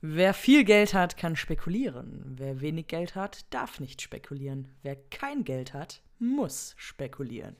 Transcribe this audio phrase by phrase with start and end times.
[0.00, 2.22] Wer viel Geld hat, kann spekulieren.
[2.36, 4.68] Wer wenig Geld hat, darf nicht spekulieren.
[4.82, 7.56] Wer kein Geld hat, muss spekulieren.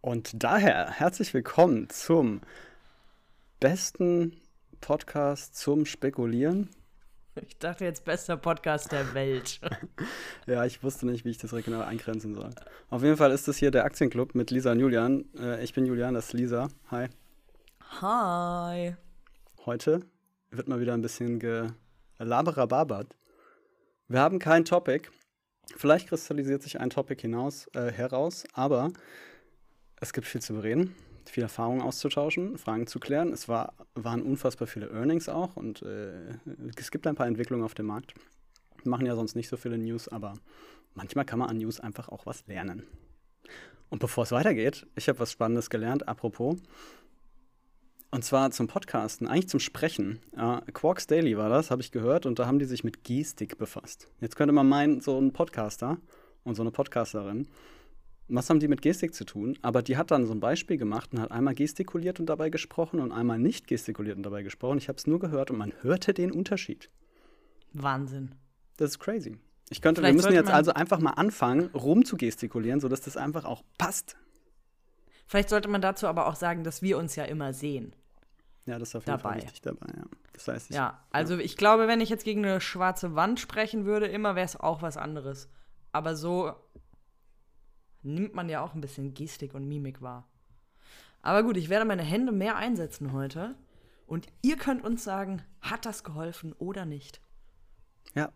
[0.00, 2.40] Und daher herzlich willkommen zum
[3.60, 4.40] besten
[4.80, 6.70] Podcast zum Spekulieren.
[7.42, 9.60] Ich dachte jetzt bester Podcast der Welt.
[10.46, 12.50] ja, ich wusste nicht, wie ich das regional eingrenzen soll.
[12.90, 15.24] Auf jeden Fall ist das hier der Aktienclub mit Lisa und Julian.
[15.36, 16.68] Äh, ich bin Julian, das ist Lisa.
[16.92, 17.08] Hi.
[18.00, 18.94] Hi.
[19.66, 20.00] Heute
[20.50, 21.40] wird mal wieder ein bisschen
[22.18, 23.16] gelaberababert.
[24.06, 25.08] Wir haben kein Topic.
[25.76, 28.92] Vielleicht kristallisiert sich ein Topic hinaus, äh, heraus, aber
[30.00, 30.94] es gibt viel zu bereden
[31.30, 33.32] viel Erfahrung auszutauschen, Fragen zu klären.
[33.32, 36.12] Es war, waren unfassbar viele Earnings auch und äh,
[36.76, 38.14] es gibt ein paar Entwicklungen auf dem Markt.
[38.82, 40.34] Wir machen ja sonst nicht so viele News, aber
[40.94, 42.84] manchmal kann man an News einfach auch was lernen.
[43.90, 46.56] Und bevor es weitergeht, ich habe was Spannendes gelernt, apropos.
[48.10, 50.20] Und zwar zum Podcasten, eigentlich zum Sprechen.
[50.36, 53.58] Äh, Quarks Daily war das, habe ich gehört, und da haben die sich mit Gestik
[53.58, 54.08] befasst.
[54.20, 55.98] Jetzt könnte man meinen, so ein Podcaster
[56.44, 57.48] und so eine Podcasterin
[58.28, 59.58] was haben die mit Gestik zu tun?
[59.62, 63.00] Aber die hat dann so ein Beispiel gemacht und hat einmal gestikuliert und dabei gesprochen
[63.00, 64.78] und einmal nicht gestikuliert und dabei gesprochen.
[64.78, 66.90] Ich habe es nur gehört und man hörte den Unterschied.
[67.72, 68.34] Wahnsinn.
[68.76, 69.38] Das ist crazy.
[69.70, 73.44] Ich könnte, wir müssen jetzt also einfach mal anfangen, rum zu gestikulieren, sodass das einfach
[73.44, 74.16] auch passt.
[75.26, 77.94] Vielleicht sollte man dazu aber auch sagen, dass wir uns ja immer sehen.
[78.66, 79.34] Ja, das ist auf jeden dabei.
[79.34, 80.04] Fall wichtig dabei, ja.
[80.32, 81.40] Das heißt, ich, ja, also ja.
[81.40, 84.82] ich glaube, wenn ich jetzt gegen eine schwarze Wand sprechen würde, immer wäre es auch
[84.82, 85.48] was anderes.
[85.92, 86.54] Aber so
[88.04, 90.28] nimmt man ja auch ein bisschen Gestik und Mimik wahr.
[91.22, 93.56] Aber gut, ich werde meine Hände mehr einsetzen heute.
[94.06, 97.22] Und ihr könnt uns sagen, hat das geholfen oder nicht?
[98.14, 98.30] Ja,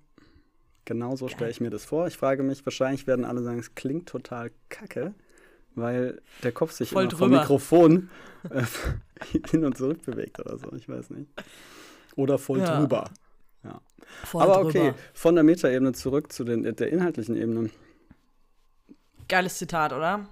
[0.87, 2.07] genau so stelle ich mir das vor.
[2.07, 5.15] Ich frage mich, wahrscheinlich werden alle sagen, es klingt total kacke,
[5.75, 8.11] weil der Kopf sich Voll immer vom Mikrofon
[8.49, 8.65] äh,
[9.51, 10.73] hin und zurück bewegt oder so.
[10.73, 11.31] Ich weiß nicht.
[12.17, 12.81] Oder voll ja.
[12.81, 13.11] drüber.
[13.63, 13.83] Ja.
[14.25, 14.99] Voll Aber okay, drüber.
[15.13, 17.69] von der Metaebene zurück zu den, der inhaltlichen Ebene.
[19.28, 20.27] Geiles Zitat, oder?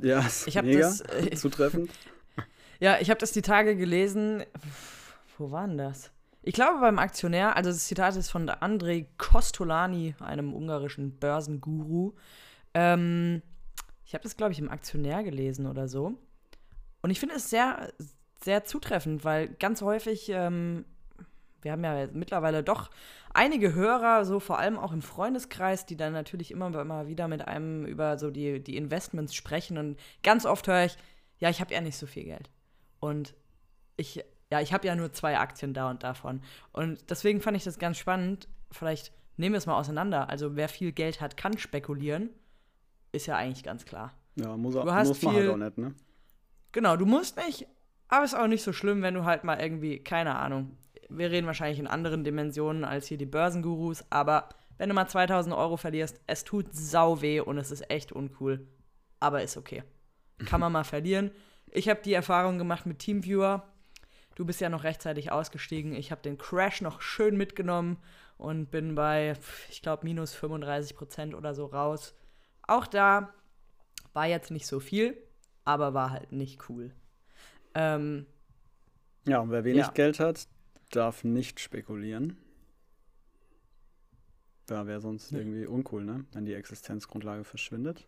[0.00, 1.90] Ja, ist ich mega das, äh, zutreffend.
[2.78, 4.44] Ja, ich habe das die Tage gelesen.
[5.38, 6.10] Wo war denn das?
[6.42, 12.12] Ich glaube beim Aktionär, also das Zitat ist von Andrei Kostolani, einem ungarischen Börsenguru.
[12.74, 13.40] Ähm,
[14.04, 16.18] ich habe das, glaube ich, im Aktionär gelesen oder so.
[17.00, 17.92] Und ich finde es sehr,
[18.44, 20.84] sehr zutreffend, weil ganz häufig ähm,
[21.66, 22.90] wir haben ja mittlerweile doch
[23.34, 27.46] einige Hörer, so vor allem auch im Freundeskreis, die dann natürlich immer, immer wieder mit
[27.46, 29.76] einem über so die, die Investments sprechen.
[29.76, 30.96] Und ganz oft höre ich,
[31.38, 32.50] ja, ich habe ja nicht so viel Geld.
[33.00, 33.34] Und
[33.96, 36.40] ich, ja, ich habe ja nur zwei Aktien da und davon.
[36.72, 38.46] Und deswegen fand ich das ganz spannend.
[38.70, 40.30] Vielleicht nehmen wir es mal auseinander.
[40.30, 42.30] Also wer viel Geld hat, kann spekulieren.
[43.10, 44.14] Ist ja eigentlich ganz klar.
[44.36, 45.94] Ja, muss, du hast muss man halt auch nicht, ne?
[46.70, 47.66] Genau, du musst nicht,
[48.08, 50.76] aber ist auch nicht so schlimm, wenn du halt mal irgendwie, keine Ahnung,
[51.08, 55.54] wir reden wahrscheinlich in anderen Dimensionen als hier die Börsengurus, aber wenn du mal 2000
[55.54, 58.66] Euro verlierst, es tut sau weh und es ist echt uncool.
[59.20, 59.82] Aber ist okay.
[60.44, 61.30] Kann man mal verlieren.
[61.70, 63.64] Ich habe die Erfahrung gemacht mit Teamviewer.
[64.34, 65.94] Du bist ja noch rechtzeitig ausgestiegen.
[65.94, 67.96] Ich habe den Crash noch schön mitgenommen
[68.36, 69.34] und bin bei,
[69.70, 72.14] ich glaube, minus 35 Prozent oder so raus.
[72.66, 73.32] Auch da
[74.12, 75.16] war jetzt nicht so viel,
[75.64, 76.92] aber war halt nicht cool.
[77.74, 78.26] Ähm,
[79.26, 79.92] ja, und wer wenig ja.
[79.92, 80.48] Geld hat,
[80.90, 82.36] darf nicht spekulieren.
[84.66, 85.38] Da wäre sonst ja.
[85.38, 86.24] irgendwie uncool, ne?
[86.32, 88.06] Wenn die Existenzgrundlage verschwindet.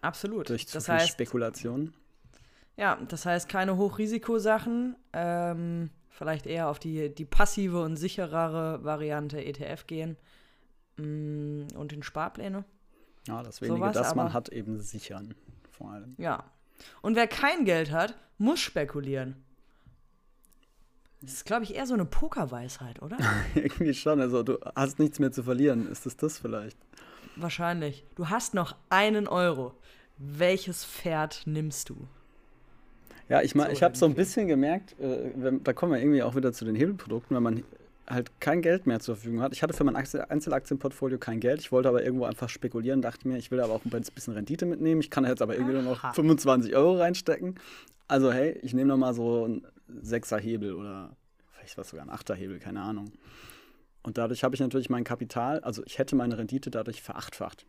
[0.00, 0.48] Absolut.
[0.48, 1.92] Durch zu das viel heißt, Spekulation.
[2.76, 4.96] Ja, das heißt keine Hochrisikosachen.
[5.12, 10.16] Ähm, vielleicht eher auf die, die passive und sicherere Variante ETF gehen.
[10.96, 12.64] Mm, und in Sparpläne.
[13.26, 15.34] Ja, das wenige, Sowas, das man hat, eben sichern.
[15.70, 16.14] Vor allem.
[16.18, 16.44] Ja.
[17.00, 19.44] Und wer kein Geld hat, muss spekulieren.
[21.22, 23.16] Das ist, glaube ich, eher so eine Pokerweisheit, oder?
[23.54, 24.20] Irgendwie schon.
[24.20, 25.90] Also, du hast nichts mehr zu verlieren.
[25.90, 26.76] Ist es das vielleicht?
[27.36, 28.04] Wahrscheinlich.
[28.16, 29.74] Du hast noch einen Euro.
[30.18, 31.96] Welches Pferd nimmst du?
[33.28, 36.34] Ja, ich, ich habe so ein bisschen gemerkt, äh, wenn, da kommen wir irgendwie auch
[36.34, 37.62] wieder zu den Hebelprodukten, wenn man
[38.06, 39.52] halt kein Geld mehr zur Verfügung hat.
[39.52, 41.60] Ich hatte für mein Einzelaktienportfolio kein Geld.
[41.60, 44.66] Ich wollte aber irgendwo einfach spekulieren, dachte mir, ich will aber auch ein bisschen Rendite
[44.66, 45.00] mitnehmen.
[45.00, 47.54] Ich kann jetzt aber irgendwie nur noch 25 Euro reinstecken.
[48.08, 49.64] Also hey, ich nehme nochmal so ein
[50.00, 51.16] Sechser Hebel oder
[51.52, 53.12] vielleicht war es sogar ein Achter Hebel, keine Ahnung.
[54.02, 57.66] Und dadurch habe ich natürlich mein Kapital, also ich hätte meine Rendite dadurch verachtfacht.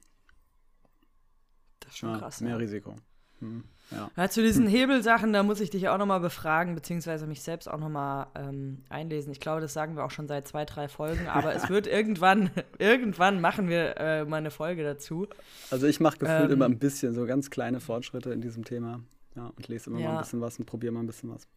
[1.79, 2.41] Das ist schon ja, krass.
[2.41, 2.57] Mehr ja.
[2.57, 2.95] Risiko.
[3.39, 4.09] Hm, ja.
[4.15, 4.29] ja.
[4.29, 8.27] zu diesen Hebelsachen, da muss ich dich auch nochmal befragen, beziehungsweise mich selbst auch nochmal
[8.35, 9.31] ähm, einlesen.
[9.31, 12.49] Ich glaube, das sagen wir auch schon seit zwei, drei Folgen, aber es wird irgendwann,
[12.79, 15.27] irgendwann machen wir äh, mal eine Folge dazu.
[15.69, 19.01] Also ich mache gefühlt ähm, immer ein bisschen so ganz kleine Fortschritte in diesem Thema.
[19.35, 20.07] Ja, und lese immer ja.
[20.07, 21.47] mal ein bisschen was und probiere mal ein bisschen was.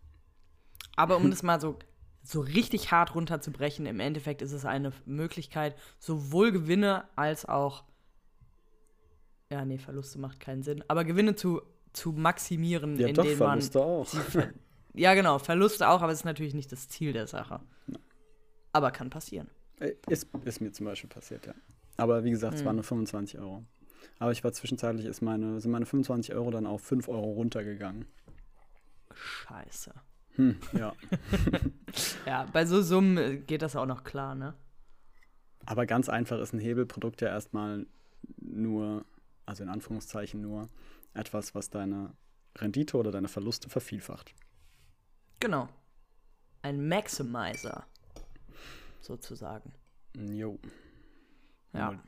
[0.96, 1.78] Aber um das mal so,
[2.22, 7.84] so richtig hart runterzubrechen, im Endeffekt ist es eine Möglichkeit, sowohl Gewinne als auch.
[9.50, 10.82] Ja, nee, Verluste macht keinen Sinn.
[10.88, 11.62] Aber Gewinne zu,
[11.92, 13.88] zu maximieren, ja, indem doch, Verluste man.
[13.88, 14.08] auch.
[14.94, 17.60] ja, genau, Verluste auch, aber es ist natürlich nicht das Ziel der Sache.
[17.86, 17.98] Ja.
[18.72, 19.48] Aber kann passieren.
[19.78, 21.54] Äh, ist, ist mir zum Beispiel passiert, ja.
[21.96, 22.76] Aber wie gesagt, es waren hm.
[22.76, 23.64] nur 25 Euro.
[24.18, 28.06] Aber ich war zwischenzeitlich, ist meine, sind meine 25 Euro dann auf 5 Euro runtergegangen.
[29.14, 29.92] Scheiße.
[30.36, 30.94] Hm, ja.
[32.26, 34.54] ja, bei so Summen geht das auch noch klar, ne?
[35.64, 37.86] Aber ganz einfach ist ein Hebelprodukt ja erstmal
[38.38, 39.04] nur,
[39.46, 40.68] also in Anführungszeichen nur,
[41.14, 42.12] etwas, was deine
[42.56, 44.34] Rendite oder deine Verluste vervielfacht.
[45.40, 45.68] Genau.
[46.62, 47.86] Ein Maximizer,
[49.00, 49.72] sozusagen.
[50.14, 50.58] Jo.
[51.72, 52.02] Ja.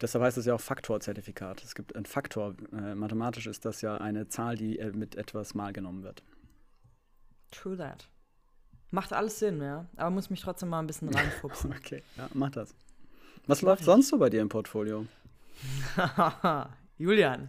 [0.00, 1.62] Deshalb heißt es ja auch Faktorzertifikat.
[1.62, 2.54] Es gibt einen Faktor.
[2.72, 6.22] Äh, mathematisch ist das ja eine Zahl, die äh, mit etwas mal genommen wird.
[7.50, 8.08] True that.
[8.90, 9.86] Macht alles Sinn, ja.
[9.96, 11.72] Aber muss mich trotzdem mal ein bisschen reinfuchsen.
[11.72, 12.74] okay, ja, mach das.
[13.46, 15.06] Was läuft sonst so bei dir im Portfolio?
[16.98, 17.48] Julian,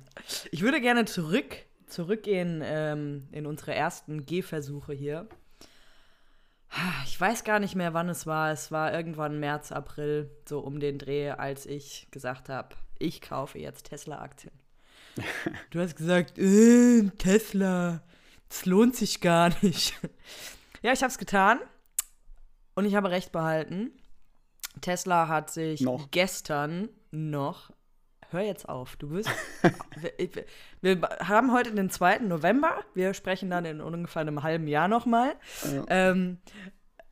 [0.51, 1.57] ich würde gerne zurück,
[1.87, 5.27] zurückgehen ähm, in unsere ersten Gehversuche hier.
[7.05, 8.51] Ich weiß gar nicht mehr, wann es war.
[8.51, 13.59] Es war irgendwann März, April, so um den Dreh, als ich gesagt habe, ich kaufe
[13.59, 14.53] jetzt Tesla-Aktien.
[15.71, 18.01] du hast gesagt, äh, Tesla,
[18.51, 19.93] das lohnt sich gar nicht.
[20.81, 21.59] ja, ich habe es getan
[22.75, 23.91] und ich habe recht behalten.
[24.81, 26.11] Tesla hat sich noch.
[26.11, 27.71] gestern noch
[28.31, 28.95] hör jetzt auf.
[28.97, 29.29] Du wirst.
[30.17, 30.45] wir,
[30.81, 32.19] wir, haben heute den 2.
[32.19, 32.83] November.
[32.93, 35.35] Wir sprechen dann in ungefähr einem halben Jahr nochmal.
[35.71, 35.85] Ja.
[35.87, 36.39] Ähm,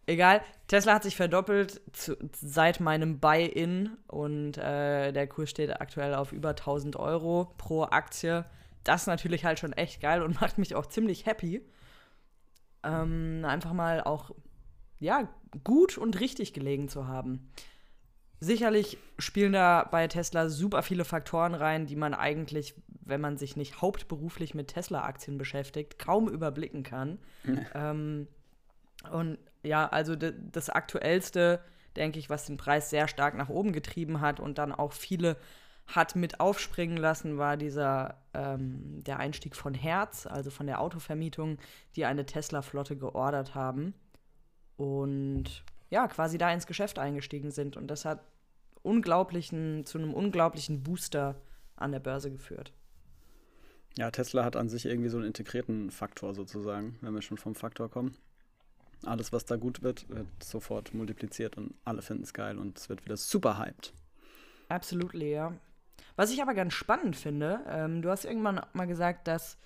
[0.08, 0.42] egal.
[0.68, 6.32] Tesla hat sich verdoppelt zu, seit meinem Buy-in und äh, der Kurs steht aktuell auf
[6.32, 8.46] über 1000 Euro pro Aktie.
[8.84, 11.62] Das ist natürlich halt schon echt geil und macht mich auch ziemlich happy.
[12.84, 14.32] Ähm, einfach mal auch,
[15.00, 15.28] ja,
[15.64, 17.52] gut und richtig gelegen zu haben.
[18.42, 23.58] Sicherlich spielen da bei Tesla super viele Faktoren rein, die man eigentlich, wenn man sich
[23.58, 27.20] nicht hauptberuflich mit Tesla-Aktien beschäftigt, kaum überblicken kann.
[27.76, 28.28] ähm,
[29.12, 31.62] und ja, also das aktuellste,
[31.98, 35.36] denke ich, was den Preis sehr stark nach oben getrieben hat und dann auch viele
[35.96, 41.58] hat mit aufspringen lassen, war dieser ähm, der Einstieg von Herz, also von der Autovermietung,
[41.96, 43.94] die eine Tesla-Flotte geordert haben
[44.78, 47.76] und ja, quasi da ins Geschäft eingestiegen sind.
[47.76, 48.24] Und das hat
[48.84, 51.42] unglaublichen, zu einem unglaublichen Booster
[51.76, 52.72] an der Börse geführt.
[53.98, 57.56] Ja, Tesla hat an sich irgendwie so einen integrierten Faktor sozusagen, wenn wir schon vom
[57.56, 58.16] Faktor kommen.
[59.06, 62.90] Alles, was da gut wird, wird sofort multipliziert und alle finden es geil und es
[62.90, 63.94] wird wieder super hyped.
[64.68, 65.54] Absolut, ja.
[66.16, 69.58] Was ich aber ganz spannend finde, ähm, du hast irgendwann mal gesagt, dass,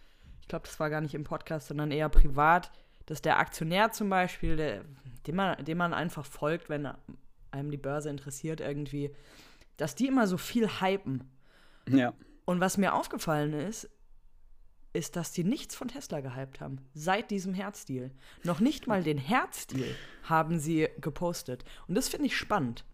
[0.41, 2.71] ich glaube, das war gar nicht im Podcast, sondern eher privat,
[3.05, 4.85] dass der Aktionär zum Beispiel, der,
[5.27, 6.89] dem, man, dem man einfach folgt, wenn
[7.51, 9.11] einem die Börse interessiert irgendwie,
[9.77, 11.23] dass die immer so viel hypen.
[11.89, 12.13] Ja.
[12.45, 13.89] Und was mir aufgefallen ist,
[14.93, 16.77] ist, dass die nichts von Tesla gehypt haben.
[16.93, 18.11] Seit diesem Herzdeal.
[18.43, 21.65] Noch nicht mal den Herzdeal haben sie gepostet.
[21.87, 22.85] Und das finde ich spannend.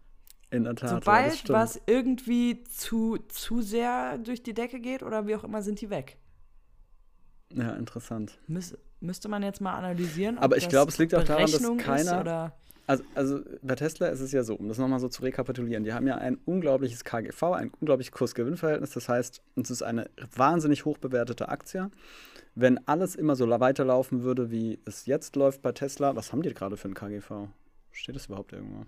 [0.50, 0.90] In der Tat.
[0.90, 5.62] Sobald ja, was irgendwie zu, zu sehr durch die Decke geht oder wie auch immer,
[5.62, 6.16] sind die weg.
[7.52, 8.38] Ja, interessant.
[8.46, 10.38] Müs müsste man jetzt mal analysieren.
[10.38, 12.52] Aber ich glaube, es liegt auch daran, dass keiner.
[12.86, 15.92] Also, also bei Tesla ist es ja so, um das nochmal so zu rekapitulieren, die
[15.92, 18.90] haben ja ein unglaubliches KGV, ein unglaubliches Kurs-Gewinn-Verhältnis.
[18.90, 21.90] Das heißt, es ist eine wahnsinnig hoch bewertete Aktie.
[22.56, 26.52] Wenn alles immer so weiterlaufen würde, wie es jetzt läuft bei Tesla, was haben die
[26.52, 27.46] gerade für ein KGV?
[27.92, 28.84] Steht das überhaupt irgendwo?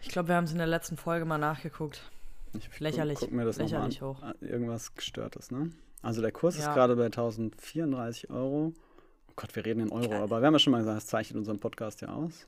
[0.00, 2.02] Ich glaube, wir haben es in der letzten Folge mal nachgeguckt.
[2.56, 3.18] Ich, lächerlich.
[3.18, 4.22] Guck mir das lächerlich hoch.
[4.22, 5.70] Ah, irgendwas gestörtes, ne?
[6.02, 6.68] Also der Kurs ja.
[6.68, 8.72] ist gerade bei 1034 Euro.
[9.28, 11.38] Oh Gott, wir reden in Euro, aber wir haben ja schon mal gesagt, das zeichnet
[11.38, 12.46] unseren Podcast ja aus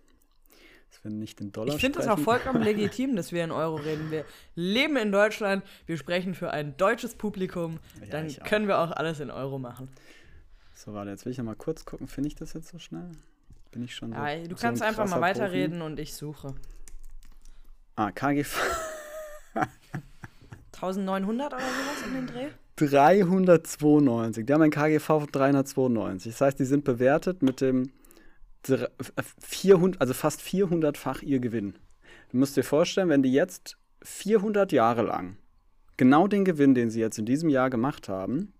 [0.91, 3.76] dass wir nicht in Dollar Ich finde es auch vollkommen legitim, dass wir in Euro
[3.76, 4.11] reden.
[4.11, 4.25] Wir
[4.55, 9.21] leben in Deutschland, wir sprechen für ein deutsches Publikum, ja, dann können wir auch alles
[9.21, 9.88] in Euro machen.
[10.75, 13.11] So, warte, jetzt will ich noch mal kurz gucken, finde ich das jetzt so schnell?
[13.73, 15.93] Bin ich schon so, ja, Du so kannst ein einfach mal weiterreden Profi?
[15.93, 16.55] und ich suche.
[17.97, 18.59] Ah, KGV.
[20.75, 22.49] 1900 oder sowas in den Dreh?
[22.76, 24.45] 392.
[24.45, 26.33] Die haben ein KGV von 392.
[26.33, 27.91] Das heißt, die sind bewertet mit dem
[29.41, 31.75] 400, also fast 400-fach ihr Gewinn.
[32.31, 35.38] Du musst dir vorstellen, wenn die jetzt 400 Jahre lang
[35.97, 38.53] genau den Gewinn, den sie jetzt in diesem Jahr gemacht haben,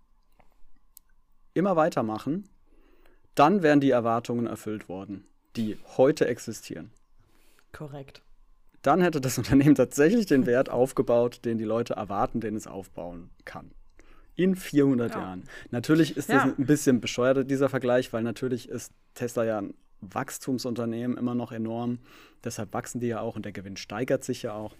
[1.53, 2.49] immer weitermachen,
[3.35, 5.25] dann wären die Erwartungen erfüllt worden,
[5.55, 6.91] die heute existieren.
[7.71, 8.21] Korrekt.
[8.87, 13.29] Dann hätte das Unternehmen tatsächlich den Wert aufgebaut, den die Leute erwarten, den es aufbauen
[13.43, 13.71] kann.
[14.35, 15.19] In 400 Ja.
[15.19, 15.43] Jahren.
[15.71, 16.53] Natürlich ist das Ja.
[16.57, 21.99] ein bisschen bescheuert, dieser Vergleich, weil natürlich ist Tesla ja ein Wachstumsunternehmen immer noch enorm.
[22.45, 24.73] Deshalb wachsen die ja auch und der Gewinn steigert sich ja auch.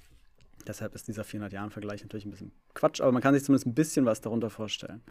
[0.67, 4.05] Deshalb ist dieser 400-Jahren-Vergleich natürlich ein bisschen Quatsch, aber man kann sich zumindest ein bisschen
[4.05, 5.01] was darunter vorstellen.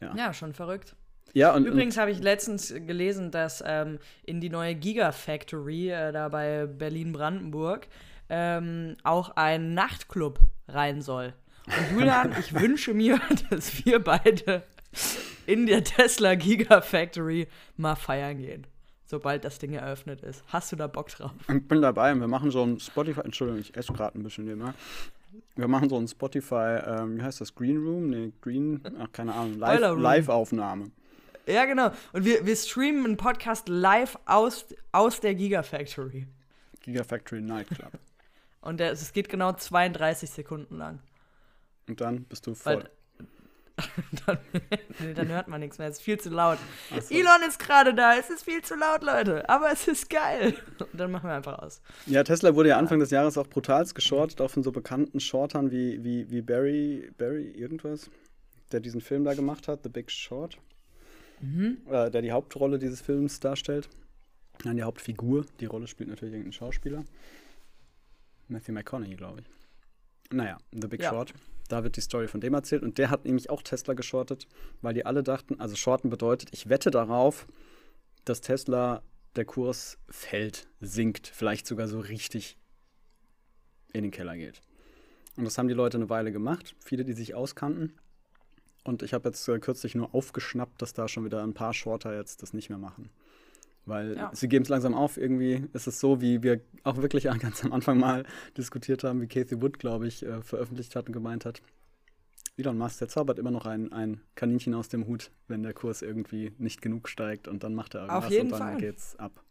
[0.00, 0.96] Ja, schon verrückt.
[1.34, 6.28] Ja, und, Übrigens habe ich letztens gelesen, dass ähm, in die neue Gigafactory äh, da
[6.28, 7.86] bei Berlin-Brandenburg
[8.28, 11.34] ähm, auch ein Nachtclub rein soll.
[11.66, 13.20] Und Julian, ich wünsche mir,
[13.50, 14.62] dass wir beide
[15.46, 18.66] in der Tesla Gigafactory mal feiern gehen,
[19.06, 20.44] sobald das Ding eröffnet ist.
[20.48, 21.32] Hast du da Bock drauf?
[21.48, 22.14] Ich bin dabei.
[22.14, 23.20] Wir machen so ein Spotify.
[23.20, 24.74] Entschuldigung, ich esse gerade ein bisschen nebenher.
[25.56, 27.54] Wir machen so ein Spotify, ähm, wie heißt das?
[27.54, 28.10] Green Room?
[28.10, 29.58] Nee, Green, ach, keine Ahnung.
[29.58, 29.98] Live-.
[29.98, 30.90] Live-Aufnahme.
[31.48, 31.90] Ja, genau.
[32.12, 36.26] Und wir, wir streamen einen Podcast live aus, aus der Gigafactory.
[36.82, 37.92] Gigafactory Nightclub.
[38.60, 40.98] Und der, es geht genau 32 Sekunden lang.
[41.88, 42.84] Und dann bist du voll.
[42.84, 42.90] Weil,
[44.26, 44.38] dann,
[44.98, 45.88] nee, dann hört man nichts mehr.
[45.88, 46.58] Es ist viel zu laut.
[46.90, 47.14] So.
[47.14, 48.18] Elon ist gerade da.
[48.18, 49.48] Es ist viel zu laut, Leute.
[49.48, 50.54] Aber es ist geil.
[50.78, 51.80] Und dann machen wir einfach aus.
[52.06, 55.70] Ja, Tesla wurde ja Anfang des Jahres auch brutalst geschortet, auch von so bekannten Shortern
[55.70, 58.10] wie, wie, wie Barry, Barry irgendwas,
[58.72, 60.58] der diesen Film da gemacht hat, The Big Short,
[61.42, 63.88] äh, der die Hauptrolle dieses Films darstellt.
[64.64, 65.46] Nein, die Hauptfigur.
[65.60, 67.04] Die Rolle spielt natürlich irgendein Schauspieler.
[68.48, 69.46] Matthew McConaughey, glaube ich.
[70.34, 71.10] Naja, The Big Ja.
[71.10, 71.32] Short.
[71.68, 72.82] Da wird die Story von dem erzählt.
[72.82, 74.48] Und der hat nämlich auch Tesla geschortet,
[74.80, 77.46] weil die alle dachten, also Shorten bedeutet, ich wette darauf,
[78.24, 79.02] dass Tesla
[79.36, 82.58] der Kurs fällt, sinkt, vielleicht sogar so richtig
[83.92, 84.60] in den Keller geht.
[85.36, 87.92] Und das haben die Leute eine Weile gemacht, viele, die sich auskannten.
[88.88, 92.14] Und ich habe jetzt äh, kürzlich nur aufgeschnappt, dass da schon wieder ein paar Shorter
[92.16, 93.10] jetzt das nicht mehr machen.
[93.86, 94.30] Weil Ja.
[94.34, 95.16] sie geben es langsam auf.
[95.16, 98.24] Irgendwie ist es so, wie wir auch wirklich ganz am Anfang mal
[98.56, 101.62] diskutiert haben, wie Kathy Wood, glaube ich, äh, veröffentlicht hat und gemeint hat.
[102.56, 106.02] Elon Musk, der zaubert immer noch ein, ein Kaninchen aus dem Hut, wenn der Kurs
[106.02, 108.76] irgendwie nicht genug steigt und dann macht er irgendwas jeden und dann Fall.
[108.76, 109.42] geht's ab.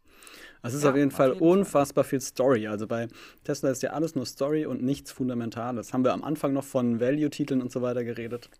[0.62, 1.48] Also es ist Ja, auf jeden auf Fall jeden Fall.
[1.50, 2.66] unfassbar viel Story.
[2.68, 3.08] Also bei
[3.44, 5.92] Tesla ist ja alles nur Story und nichts Fundamentales.
[5.92, 8.50] Haben wir am Anfang noch von Value-Titeln und so weiter geredet.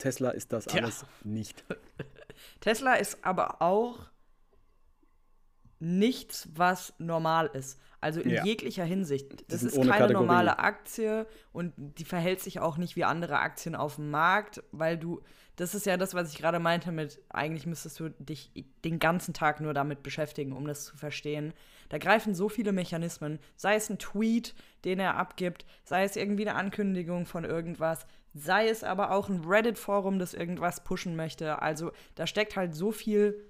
[0.00, 0.82] Tesla ist das Tja.
[0.82, 1.64] alles nicht.
[2.60, 4.10] Tesla ist aber auch
[5.78, 7.80] nichts, was normal ist.
[8.02, 8.44] Also in Ja.
[8.44, 9.44] jeglicher Hinsicht.
[9.52, 10.12] Das ist keine Kategorie.
[10.14, 14.96] normale Aktie und die verhält sich auch nicht wie andere Aktien auf dem Markt, weil
[14.98, 15.20] du,
[15.56, 18.52] das ist ja das, was ich gerade meinte mit, eigentlich müsstest du dich
[18.84, 21.52] den ganzen Tag nur damit beschäftigen, um das zu verstehen.
[21.90, 24.54] Da greifen so viele Mechanismen, sei es ein Tweet,
[24.84, 29.44] den er abgibt, sei es irgendwie eine Ankündigung von irgendwas, sei es aber auch ein
[29.44, 31.60] Reddit-Forum, das irgendwas pushen möchte.
[31.62, 33.44] Also da steckt halt so viel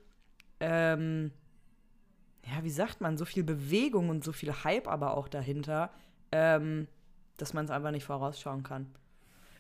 [0.60, 1.32] ähm,
[2.46, 5.90] ja, wie sagt man, so viel Bewegung und so viel Hype aber auch dahinter,
[6.32, 6.88] ähm,
[7.36, 8.86] dass man es einfach nicht vorausschauen kann.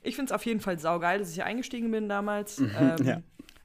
[0.02, 2.58] Ich finde es auf jeden Fall saugeil, dass ich eingestiegen bin damals.
[2.58, 3.22] ähm, ja.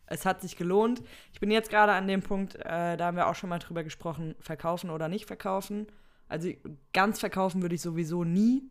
[0.07, 1.01] Es hat sich gelohnt.
[1.33, 3.83] Ich bin jetzt gerade an dem Punkt, äh, da haben wir auch schon mal drüber
[3.83, 5.87] gesprochen, verkaufen oder nicht verkaufen.
[6.27, 6.49] Also
[6.93, 8.69] ganz verkaufen würde ich sowieso nie.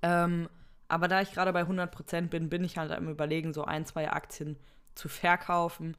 [0.00, 0.48] Ähm,
[0.92, 4.10] aber da ich gerade bei 100% bin, bin ich halt am überlegen, so ein, zwei
[4.10, 4.58] Aktien
[4.94, 5.96] zu verkaufen.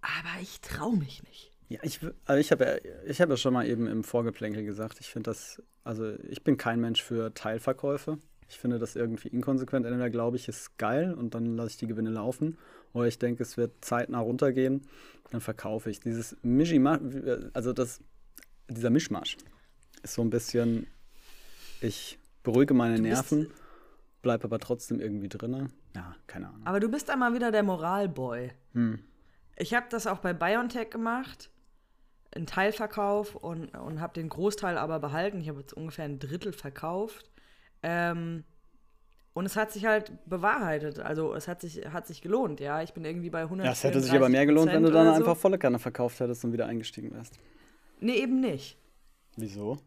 [0.00, 1.52] Aber ich traue mich nicht.
[1.68, 4.98] Ja, ich, also ich habe ja, ich hab ja schon mal eben im Vorgeplänkel gesagt,
[4.98, 8.18] ich finde das, also ich bin kein Mensch für Teilverkäufe.
[8.48, 9.86] Ich finde das irgendwie inkonsequent.
[9.86, 12.58] Entweder glaube ich, es ist geil und dann lasse ich die Gewinne laufen.
[12.92, 14.82] Oder ich denke, es wird zeitnah runtergehen,
[15.30, 16.00] dann verkaufe ich.
[16.00, 16.98] Dieses Mischima,
[17.52, 18.00] also das,
[18.68, 19.36] dieser Mischmasch
[20.02, 20.88] ist so ein bisschen,
[21.80, 23.48] ich beruhige meine Nerven,
[24.22, 25.68] bleibe aber trotzdem irgendwie drinne.
[25.94, 26.66] Ja, keine Ahnung.
[26.66, 28.50] Aber du bist einmal wieder der Moralboy.
[28.72, 29.00] Hm.
[29.56, 31.50] Ich habe das auch bei BioNTech gemacht,
[32.34, 35.40] einen Teilverkauf und, und habe den Großteil aber behalten.
[35.40, 37.30] Ich habe jetzt ungefähr ein Drittel verkauft.
[37.82, 38.44] Ähm,
[39.32, 40.98] und es hat sich halt bewahrheitet.
[40.98, 42.82] Also es hat sich, hat sich gelohnt, ja.
[42.82, 45.08] Ich bin irgendwie bei 100 Ja, es hätte sich aber mehr gelohnt, wenn du dann
[45.08, 47.38] einfach volle Kanne verkauft hättest und wieder eingestiegen wärst.
[48.00, 48.76] Nee, eben nicht.
[49.36, 49.78] Wieso?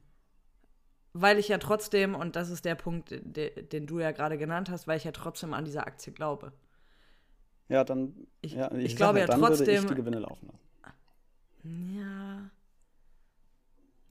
[1.13, 4.69] Weil ich ja trotzdem, und das ist der Punkt, de, den du ja gerade genannt
[4.71, 6.51] hast, weil ich ja trotzdem an diese Aktie glaube.
[7.69, 8.13] Ja, dann.
[8.41, 10.59] Ich- ja, ich sag glaube ja dann würde ich trotzdem- die Gewinne laufen lassen.
[11.97, 12.49] Ja.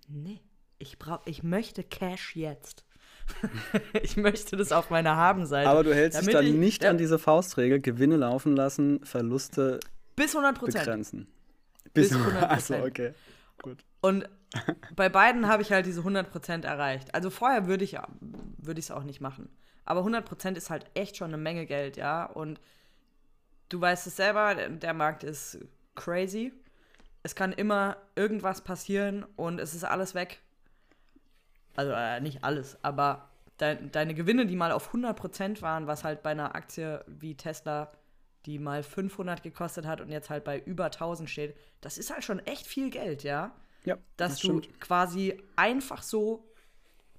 [0.09, 0.41] Nee.
[0.79, 2.85] Ich brauch, ich möchte Cash jetzt.
[4.03, 5.69] ich möchte das auf meiner Habenseite.
[5.69, 9.79] Aber du hältst dich dann ich- nicht ja, an diese Faustregel: Gewinne laufen lassen, Verluste
[10.17, 10.85] Bis 100 Prozent.
[10.85, 11.27] begrenzen.
[11.95, 12.43] Bis 100%.
[12.49, 13.13] Achso, okay.
[13.61, 13.85] Gut.
[14.01, 14.29] Und
[14.97, 17.15] bei beiden habe ich halt diese 100% erreicht.
[17.15, 17.97] Also vorher würde ich
[18.59, 19.49] würde ich es auch nicht machen.
[19.85, 22.25] Aber 100% ist halt echt schon eine Menge Geld, ja.
[22.25, 22.61] Und
[23.69, 25.59] du weißt es selber, der- Markt ist
[25.95, 26.53] crazy.
[27.23, 30.41] Es kann immer irgendwas passieren und es ist alles weg.
[31.77, 36.23] Also äh, nicht alles, aber dein, deine Gewinne, die mal auf 100% waren, was halt
[36.23, 37.91] bei einer Aktie wie Tesla,
[38.45, 42.25] die mal 500 gekostet hat und jetzt halt bei über 1000 steht, das ist halt
[42.25, 43.53] schon echt viel Geld, ja?
[43.85, 44.81] Ja, Dass das du stimmt.
[44.81, 46.45] quasi einfach so,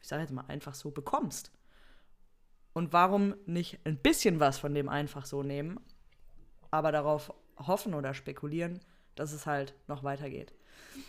[0.02, 1.52] ich sage jetzt mal, einfach so bekommst.
[2.74, 5.80] Und warum nicht ein bisschen was von dem einfach so nehmen,
[6.72, 8.80] aber darauf hoffen oder spekulieren,
[9.16, 10.54] dass es halt noch weitergeht.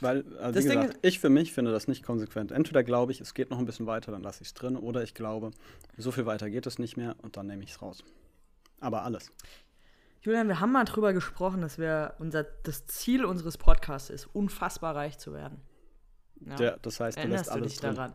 [0.00, 2.52] Weil, also wie gesagt, ich für mich finde das nicht konsequent.
[2.52, 5.02] Entweder glaube ich, es geht noch ein bisschen weiter, dann lasse ich es drin, oder
[5.02, 5.50] ich glaube,
[5.96, 8.02] so viel weiter geht es nicht mehr und dann nehme ich es raus.
[8.80, 9.30] Aber alles.
[10.24, 14.96] Julian, wir haben mal drüber gesprochen, dass wir unser, das Ziel unseres Podcasts ist, unfassbar
[14.96, 15.60] reich zu werden.
[16.40, 16.56] Ja.
[16.56, 17.94] Der, das heißt, du lässt Erinnerst du alles dich drin.
[17.94, 18.14] daran?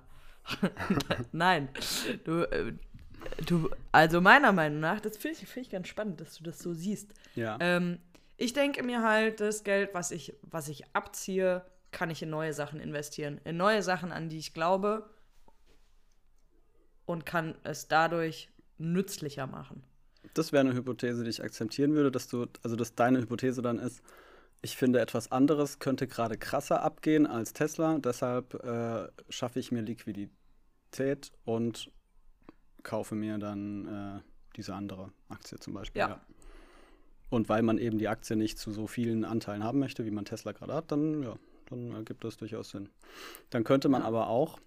[1.31, 1.69] Nein.
[2.23, 2.73] Du, äh,
[3.45, 6.57] du, also meiner Meinung nach, das finde ich, find ich ganz spannend, dass du das
[6.57, 7.13] so siehst.
[7.35, 7.57] Ja.
[7.59, 7.99] Ähm,
[8.37, 12.53] ich denke mir halt, das Geld, was ich, was ich abziehe, kann ich in neue
[12.53, 13.39] Sachen investieren.
[13.43, 15.07] In neue Sachen, an die ich glaube
[17.05, 18.49] und kann es dadurch
[18.79, 19.83] nützlicher machen.
[20.33, 23.79] Das wäre eine Hypothese, die ich akzeptieren würde, dass du, also dass deine Hypothese dann
[23.79, 24.01] ist,
[24.61, 29.81] ich finde etwas anderes könnte gerade krasser abgehen als Tesla, deshalb äh, schaffe ich mir
[29.81, 31.91] Liquidität und
[32.83, 34.21] kaufe mir dann äh,
[34.55, 36.01] diese andere Aktie zum Beispiel.
[36.01, 36.21] Ja.
[37.29, 40.25] Und weil man eben die Aktie nicht zu so vielen Anteilen haben möchte, wie man
[40.25, 41.35] Tesla gerade hat, dann ja,
[41.69, 42.89] dann ergibt das durchaus Sinn.
[43.51, 44.07] Dann könnte man Ja.
[44.07, 44.59] aber auch,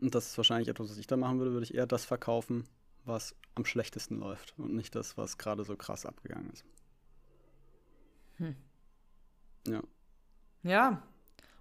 [0.00, 2.64] und das ist wahrscheinlich etwas, was ich da machen würde, würde ich eher das verkaufen,
[3.08, 6.64] was am schlechtesten läuft und nicht das, was gerade so krass abgegangen ist.
[8.36, 8.54] Hm.
[9.66, 9.82] Ja.
[10.62, 11.02] Ja,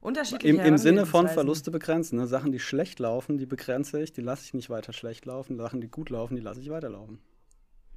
[0.01, 1.27] unterschiedliche Im, Im Sinne von.
[1.27, 2.17] Verluste begrenzen.
[2.17, 2.27] Ne?
[2.27, 5.55] Sachen, die schlecht laufen, die begrenze ich, die lasse ich nicht weiter schlecht laufen.
[5.57, 7.19] Sachen, die gut laufen, die lasse ich weiterlaufen.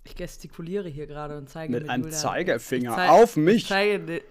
[0.05, 3.67] Ich gestikuliere hier gerade und zeige Mit einem Julian- Zeigefinger Ich zei- auf Ich mich.
[3.69, 4.23] zeige, ne,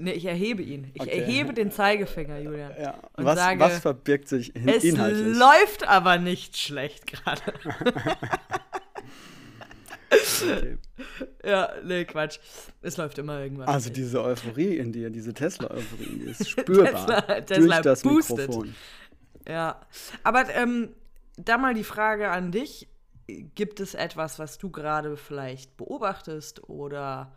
[0.00, 0.90] nee, ich erhebe ihn.
[0.94, 1.18] Ich Okay.
[1.20, 2.72] erhebe den Zeigefinger, Julian.
[2.80, 2.94] Ja.
[3.16, 5.36] und Was, sage, was verbirgt sich hin Es inhaltlich?
[5.38, 7.42] läuft aber nicht schlecht gerade.
[10.42, 10.78] Okay.
[11.44, 12.38] ja, nee, Quatsch.
[12.82, 13.68] Es läuft immer irgendwas.
[13.68, 13.96] Also schlecht.
[13.96, 18.38] diese Euphorie in dir, diese Tesla-Euphorie in dir ist spürbar Tesla- Tesla durch das boostet.
[18.38, 18.74] Mikrofon.
[19.48, 19.80] Ja.
[20.24, 20.90] Aber ähm,
[21.36, 22.88] da mal die Frage an dich.
[23.54, 27.32] Gibt es etwas, was du gerade vielleicht beobachtest oder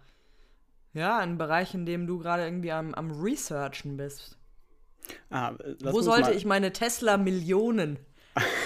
[0.93, 4.37] ja, ein Bereich, in dem du gerade irgendwie am, am Researchen bist?
[5.29, 7.97] Ah, äh, Wo sollte mal, ich meine Tesla-Millionen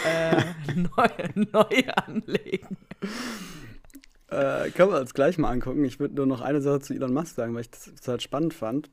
[0.05, 0.43] äh,
[0.75, 1.09] neu,
[1.51, 2.77] neu anlegen?
[4.29, 5.83] Äh, können wir uns gleich mal angucken.
[5.85, 8.21] Ich würde nur noch eine Sache zu Elon Musk sagen, weil ich das, das halt
[8.21, 8.89] spannend fand.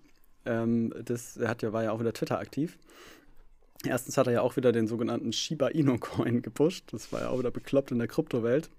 [0.46, 2.78] Ähm, das, er hat ja, war ja auch wieder Twitter aktiv.
[3.84, 6.92] Erstens hat er ja auch wieder den sogenannten Shiba Inu Coin gepusht.
[6.92, 8.70] Das war ja auch wieder bekloppt in der Kryptowelt.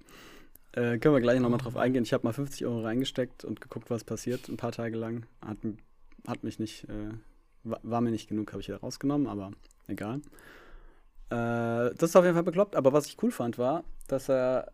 [0.76, 2.04] Äh, können wir gleich nochmal drauf eingehen.
[2.04, 5.26] Ich habe mal 50 Euro reingesteckt und geguckt, was passiert, ein paar Tage lang.
[5.42, 5.58] Hat,
[6.28, 7.14] hat mich nicht, äh,
[7.64, 9.52] war, mir nicht genug, habe ich wieder rausgenommen, aber
[9.88, 10.18] egal.
[11.30, 12.76] Äh, das ist auf jeden Fall bekloppt.
[12.76, 14.72] Aber was ich cool fand, war, dass er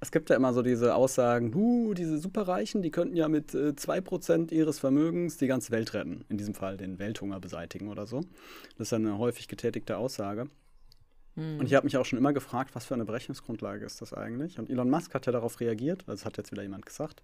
[0.00, 3.70] es gibt ja immer so diese Aussagen, huh, diese Superreichen, die könnten ja mit äh,
[3.70, 6.24] 2% ihres Vermögens die ganze Welt retten.
[6.28, 8.20] In diesem Fall den Welthunger beseitigen oder so.
[8.76, 10.48] Das ist ja eine häufig getätigte Aussage.
[11.36, 14.58] Und ich habe mich auch schon immer gefragt, was für eine Berechnungsgrundlage ist das eigentlich?
[14.58, 17.22] Und Elon Musk hat ja darauf reagiert, also das hat jetzt wieder jemand gesagt,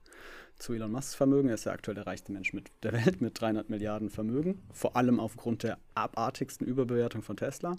[0.58, 1.48] zu Elon Musks Vermögen.
[1.48, 4.96] Er ist ja aktuell der reichste Mensch mit der Welt mit 300 Milliarden Vermögen, vor
[4.96, 7.76] allem aufgrund der abartigsten Überbewertung von Tesla.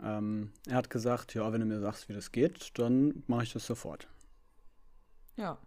[0.00, 3.52] Ähm, er hat gesagt, ja, wenn du mir sagst, wie das geht, dann mache ich
[3.52, 4.06] das sofort.
[5.36, 5.58] Ja.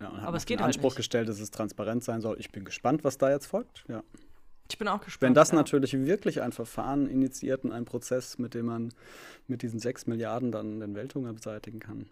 [0.00, 0.96] Ja, und hat Aber es geht den halt Anspruch nicht.
[0.96, 2.36] gestellt, dass es transparent sein soll.
[2.38, 3.84] Ich bin gespannt, was da jetzt folgt.
[3.88, 4.02] Ja.
[4.68, 5.22] Ich bin auch gespannt.
[5.28, 5.56] Wenn das ja.
[5.56, 8.94] natürlich wirklich ein Verfahren initiiert und ein Prozess, mit dem man
[9.46, 12.06] mit diesen 6 Milliarden dann den Welthunger beseitigen kann,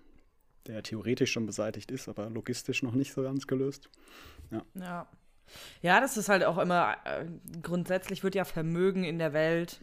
[0.66, 3.88] der ja theoretisch schon beseitigt ist, aber logistisch noch nicht so ganz gelöst.
[4.74, 5.06] Ja.
[5.82, 7.26] Ja, das ist halt auch immer, äh,
[7.62, 9.80] grundsätzlich wird ja Vermögen in der Welt,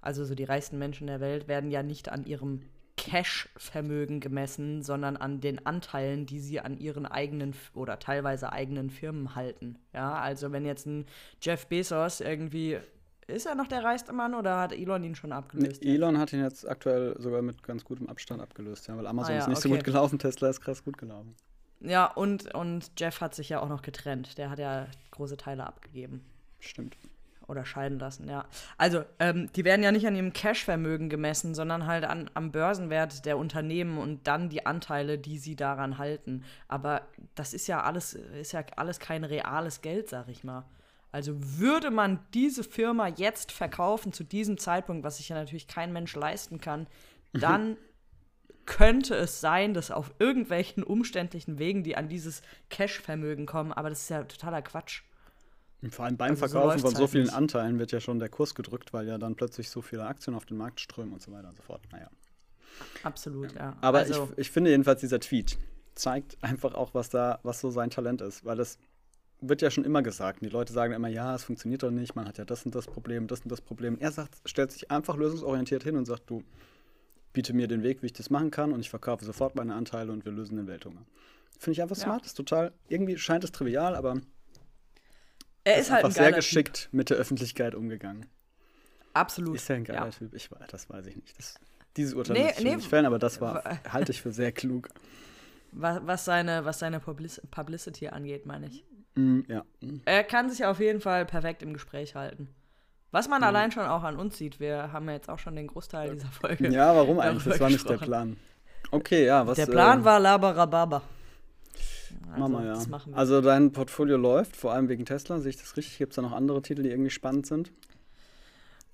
[0.00, 2.62] also so die reichsten Menschen der Welt, werden ja nicht an ihrem
[3.06, 9.36] Cash-Vermögen gemessen, sondern an den Anteilen, die sie an ihren eigenen oder teilweise eigenen Firmen
[9.36, 9.78] halten.
[9.94, 11.06] Ja, also wenn jetzt ein
[11.40, 12.78] Jeff Bezos irgendwie,
[13.28, 15.84] ist er noch der reichste Mann oder hat Elon ihn schon abgelöst?
[15.84, 15.84] jetzt?
[15.84, 19.36] Elon hat ihn jetzt aktuell sogar mit ganz gutem Abstand abgelöst, ja, weil Amazon Ah
[19.36, 19.78] ja, ist nicht so okay.
[19.78, 21.36] gut gelaufen, Tesla ist krass gut gelaufen.
[21.78, 24.36] Ja, und, und Jeff hat sich ja auch noch getrennt.
[24.36, 26.24] Der hat ja große Teile abgegeben.
[26.58, 26.96] Stimmt.
[27.48, 28.44] Oder scheiden lassen, ja.
[28.76, 33.24] Also, ähm, die werden ja nicht an ihrem Cash-Vermögen gemessen, sondern halt an, am Börsenwert
[33.24, 36.42] der Unternehmen und dann die Anteile, die sie daran halten.
[36.66, 37.02] Aber
[37.36, 40.64] das ist ja alles, ist ja alles kein reales Geld, sag ich mal.
[41.12, 45.92] Also würde man diese Firma jetzt verkaufen zu diesem Zeitpunkt, was sich ja natürlich kein
[45.92, 46.86] Mensch leisten kann,
[47.32, 47.76] dann
[48.66, 54.02] könnte es sein, dass auf irgendwelchen umständlichen Wegen die an dieses Cash-Vermögen kommen, aber das
[54.02, 55.02] ist ja totaler Quatsch.
[55.82, 57.34] Und vor allem beim Also so Verkaufen läuft's von so halt vielen nicht.
[57.34, 60.46] Anteilen wird ja schon der Kurs gedrückt, weil ja dann plötzlich so viele Aktien auf
[60.46, 61.82] den Markt strömen und so weiter und so fort.
[61.92, 62.10] Naja.
[63.02, 63.76] Absolut, ja.
[63.80, 65.58] Aber also, ich, ich finde jedenfalls, dieser Tweet
[65.94, 68.44] zeigt einfach auch, was da, was so sein Talent ist.
[68.44, 68.78] Weil das
[69.40, 70.42] wird ja schon immer gesagt.
[70.42, 72.86] Die Leute sagen immer, ja, es funktioniert doch nicht, man hat ja das und das
[72.86, 73.98] Problem, das und das Problem.
[73.98, 76.42] Er sagt, stellt sich einfach lösungsorientiert hin und sagt, du,
[77.32, 80.10] biete mir den Weg, wie ich das machen kann und ich verkaufe sofort meine Anteile
[80.10, 81.04] und wir lösen den Welthunger.
[81.58, 82.04] Finde ich einfach Ja.
[82.04, 84.20] smart, ist total, irgendwie scheint es trivial, aber
[85.66, 88.22] er ist ist halt einfach ein sehr geschickt mit der Öffentlichkeit umgegangen.
[88.22, 88.30] Typ.
[89.14, 89.56] Absolut.
[89.56, 90.10] Ist er ein geiler ja.
[90.10, 90.34] Typ?
[90.34, 91.38] Ich weiß, das weiß ich nicht.
[91.38, 91.54] Das,
[91.96, 92.76] dieses Urteil Nee, ich nee.
[92.76, 94.88] nicht fällen, aber das war, Wa- halte ich für sehr klug.
[95.72, 98.84] Was, was seine, was seine Publis Publicity angeht, meine ich.
[99.14, 99.64] Mm, ja.
[100.04, 102.48] Er kann sich auf jeden Fall perfekt im Gespräch halten.
[103.12, 103.30] Was Mhm.
[103.30, 104.60] man allein schon auch an uns sieht.
[104.60, 106.68] Wir haben ja jetzt auch schon den Großteil dieser Folge.
[106.70, 107.44] Ja, warum eigentlich?
[107.44, 107.96] Das war nicht der.
[107.96, 108.36] Plan.
[108.90, 109.56] Okay, ja, was.
[109.56, 111.02] Der Plan äh, war Labarababa.
[112.32, 112.74] Also, Mama, ja.
[112.74, 113.18] das machen wir.
[113.18, 115.38] Also dein Portfolio läuft, vor allem wegen Tesla.
[115.40, 115.98] Sehe ich das richtig?
[115.98, 117.72] Gibt es da noch andere Titel, die irgendwie spannend sind?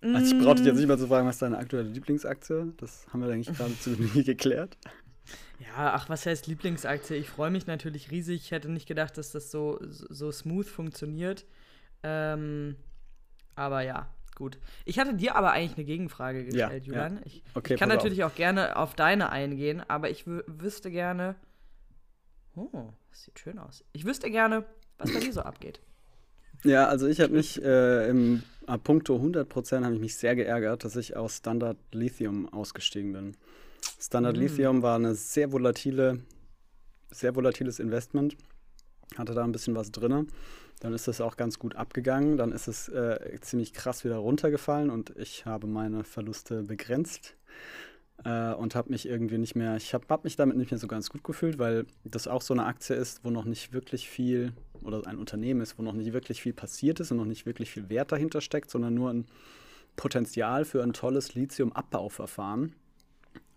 [0.01, 2.73] Also ich brauche dich jetzt nicht mehr zu fragen, was ist deine aktuelle Lieblingsaktie?
[2.79, 4.77] Das haben wir, denke ich, gerade zu nie geklärt.
[5.61, 7.15] Ja, ach, was heißt Lieblingsaktie?
[7.17, 8.41] Ich freue mich natürlich riesig.
[8.43, 11.47] Ich hätte nicht gedacht, dass das so, so smooth funktioniert.
[12.03, 12.75] Ähm,
[13.55, 14.59] aber ja, gut.
[14.85, 17.21] Ich hatte dir aber eigentlich eine Gegenfrage Ja, gestellt, Julian.
[17.25, 18.05] Ich, Okay, ich kann pass auf.
[18.05, 21.37] natürlich auch gerne auf deine eingehen, aber ich wü- wüsste gerne.
[22.57, 23.85] Oh, das sieht schön aus.
[23.92, 24.64] Ich wüsste gerne,
[24.96, 25.81] was bei dir so abgeht.
[26.64, 30.85] Ja, also ich habe mich äh, im äh, puncto 100% habe ich mich sehr geärgert,
[30.85, 33.37] dass ich aus Standard Lithium ausgestiegen bin.
[34.01, 36.20] Standard Lithium war eine sehr volatile,
[37.11, 38.37] sehr volatiles Investment.
[39.18, 40.29] Hatte da ein bisschen was drin.
[40.81, 42.38] Dann ist es auch ganz gut abgegangen.
[42.38, 47.35] Dann ist es äh, ziemlich krass wieder runtergefallen und ich habe meine Verluste begrenzt
[48.25, 50.87] äh, und habe mich irgendwie nicht mehr, ich habe hab mich damit nicht mehr so
[50.87, 54.53] ganz gut gefühlt, weil das auch so eine Aktie ist, wo noch nicht wirklich viel
[54.83, 57.71] oder ein Unternehmen ist, wo noch nicht wirklich viel passiert ist und noch nicht wirklich
[57.71, 59.27] viel Wert dahinter steckt, sondern nur ein
[59.97, 62.75] Potenzial für ein tolles Lithium-Abbauverfahren,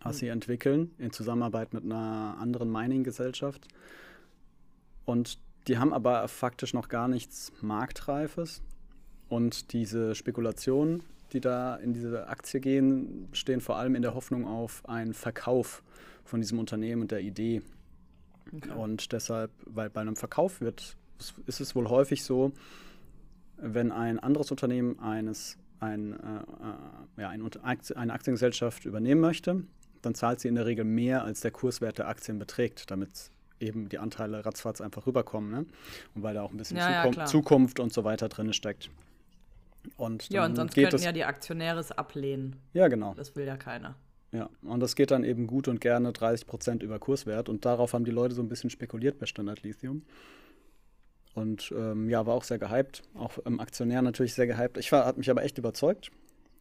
[0.01, 3.67] was sie entwickeln in Zusammenarbeit mit einer anderen Mining-Gesellschaft.
[5.05, 8.61] Und die haben aber faktisch noch gar nichts Marktreifes.
[9.29, 11.03] Und diese Spekulationen,
[11.35, 15.83] die da in diese Aktie gehen, stehen vor allem in der Hoffnung auf einen Verkauf
[16.23, 17.61] von diesem Unternehmen und der Idee.
[18.75, 20.97] Und deshalb, weil bei einem Verkauf wird,
[21.45, 22.51] ist es wohl häufig so,
[23.57, 29.63] wenn ein anderes Unternehmen eines, ein, äh, äh, ja, eine Aktiengesellschaft übernehmen möchte,
[30.01, 33.89] dann zahlt sie in der Regel mehr, als der Kurswert der Aktien beträgt, damit eben
[33.89, 35.51] die Anteile ratzfatz einfach rüberkommen.
[35.51, 35.65] Ne?
[36.13, 37.25] Und weil da auch ein bisschen Ja, ja, Zukum klar.
[37.27, 38.89] Zukunft und so weiter drin steckt.
[39.97, 42.57] Und Ja, und sonst geht könnten es, ja die Aktionäre es ablehnen.
[42.73, 43.13] ja, genau.
[43.15, 43.95] Das will ja keiner.
[44.31, 47.47] Ja, und das geht dann eben gut und gerne 30 Prozent über Kurswert.
[47.47, 50.03] Und darauf haben die Leute so ein bisschen spekuliert bei Standard Lithium.
[51.33, 53.03] Und ähm, ja, war auch sehr gehypt.
[53.13, 54.77] Auch im Aktionär natürlich sehr gehypt.
[54.77, 56.11] Ich war, hat mich aber echt überzeugt.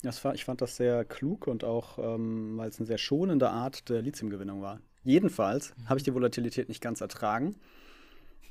[0.03, 3.51] Das war, ich fand das sehr klug und auch, ähm, weil es eine sehr schonende
[3.51, 4.81] Art der Lithiumgewinnung war.
[5.03, 7.57] Jedenfalls habe ich die Volatilität nicht ganz ertragen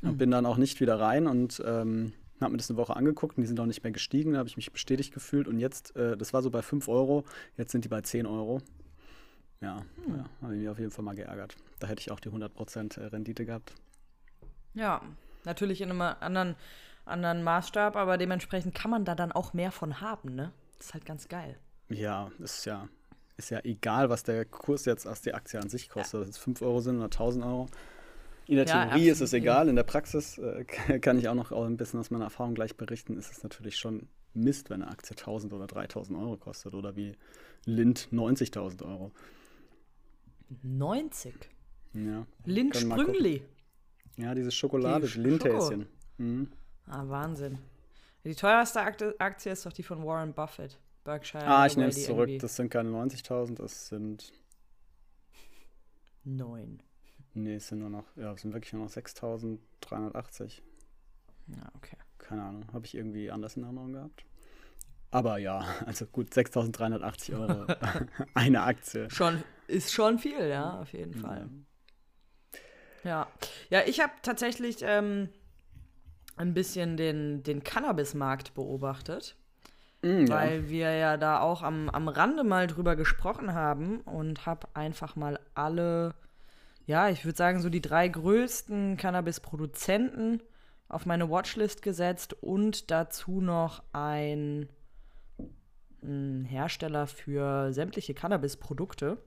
[0.01, 3.37] und bin dann auch nicht wieder rein und ähm, habe mir das eine Woche angeguckt
[3.37, 4.33] und die sind auch nicht mehr gestiegen.
[4.33, 7.23] Da habe ich mich bestätigt gefühlt und jetzt, äh, das war so bei 5 Euro,
[7.57, 8.61] jetzt sind die bei 10 Euro.
[9.61, 11.55] Ja, ja habe ich mich auf jeden Fall mal geärgert.
[11.79, 13.73] Da hätte ich auch die 100% Rendite gehabt.
[14.73, 15.01] Ja,
[15.45, 16.55] natürlich in einem anderen,
[17.05, 20.51] anderen Maßstab, aber dementsprechend kann man da dann auch mehr von haben, ne?
[20.77, 21.57] Das ist halt ganz geil.
[21.89, 22.89] Ja, ist ja,
[23.37, 26.23] ist ja egal, was der Kurs jetzt als die Aktie an sich kostet.
[26.23, 27.67] Ob es 5 Euro sind oder 1000 Euro.
[28.47, 29.69] In der Ja, Theorie ist es egal.
[29.69, 30.63] In der Praxis äh,
[30.99, 33.17] kann ich auch noch ein bisschen aus meiner Erfahrung gleich berichten.
[33.17, 37.15] Ist es natürlich schon Mist, wenn eine Aktie 1000 oder 3000 Euro kostet oder wie
[37.65, 39.11] Lind 90.000 Euro.
[40.61, 41.33] 90.
[41.93, 43.43] Ja, Lind Sprüngli.
[44.17, 45.85] ja diese Schokolade, Die Lindhäschen.
[46.17, 46.51] Mhm.
[46.87, 47.59] Ah, Wahnsinn.
[48.25, 50.79] Die teuerste Aktie ist doch die von Warren Buffett.
[51.03, 51.43] Berkshire.
[51.45, 52.21] Ah, ich nehme es zurück.
[52.29, 54.31] irgendwie- Das sind keine 90.000, das sind
[56.23, 56.81] Neun.
[57.33, 60.61] Nee, es sind nur noch, ja, es sind wirklich nur noch 6.380.
[61.47, 61.97] Ja, okay.
[62.17, 64.25] Keine Ahnung, habe ich irgendwie anders in Erinnerung gehabt.
[65.11, 67.67] Aber ja, also gut, 6.380 Euro
[68.33, 69.09] eine Aktie.
[69.09, 71.49] Schon, ist schon viel, ja, auf jeden Fall.
[73.03, 73.27] Ja,
[73.69, 75.29] ja ich habe tatsächlich ähm,
[76.35, 79.35] ein bisschen den, den Cannabis-Markt beobachtet,
[80.01, 80.27] ja.
[80.27, 85.15] weil wir ja da auch am, am Rande mal drüber gesprochen haben und habe einfach
[85.15, 86.15] mal alle,
[86.85, 90.41] ja, ich würde sagen, so die drei größten Cannabis-Produzenten
[90.89, 94.69] auf meine Watchlist gesetzt und dazu noch ein,
[96.03, 99.17] ein Hersteller für sämtliche Cannabis-Produkte.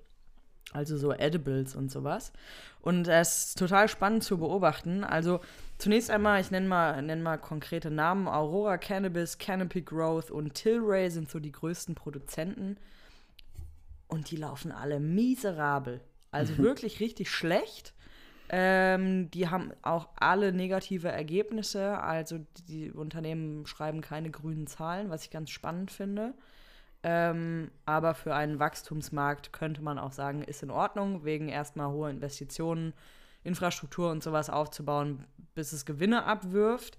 [0.73, 2.33] Also so Edibles und sowas.
[2.81, 5.05] Und das ist total spannend zu beobachten.
[5.05, 5.41] Also
[5.79, 8.27] zunächst einmal, ich nenne mal, nenn mal konkrete Namen.
[8.27, 12.77] Aurora Cannabis, Canopy Growth und Tilray sind so die größten Produzenten.
[14.09, 16.01] und die laufen alle miserabel.
[16.37, 17.95] Also wirklich richtig schlecht.
[18.49, 21.99] Ähm, die haben auch alle negative Ergebnisse.
[21.99, 26.35] Also die Unternehmen schreiben keine grünen Zahlen, was ich ganz spannend finde.
[27.03, 32.11] Ähm, aber für einen Wachstumsmarkt könnte man auch sagen, ist in Ordnung, wegen erstmal hoher
[32.11, 32.95] Investitionen,
[33.45, 36.99] Infrastruktur und sowas aufzubauen, bis es Gewinne abwirft.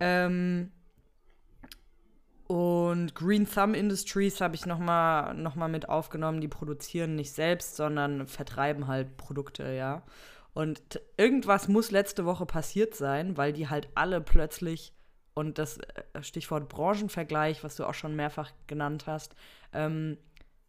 [0.00, 0.70] Ähm,
[2.52, 6.42] und Green Thumb Industries habe ich nochmal noch mal mit aufgenommen.
[6.42, 10.02] Die produzieren nicht selbst, sondern vertreiben halt Produkte, ja.
[10.52, 14.92] Und irgendwas muss letzte Woche passiert sein, weil die halt alle plötzlich,
[15.32, 19.34] und das äh, Stichwort Branchenvergleich, was du auch schon mehrfach genannt hast,
[19.72, 20.18] ähm,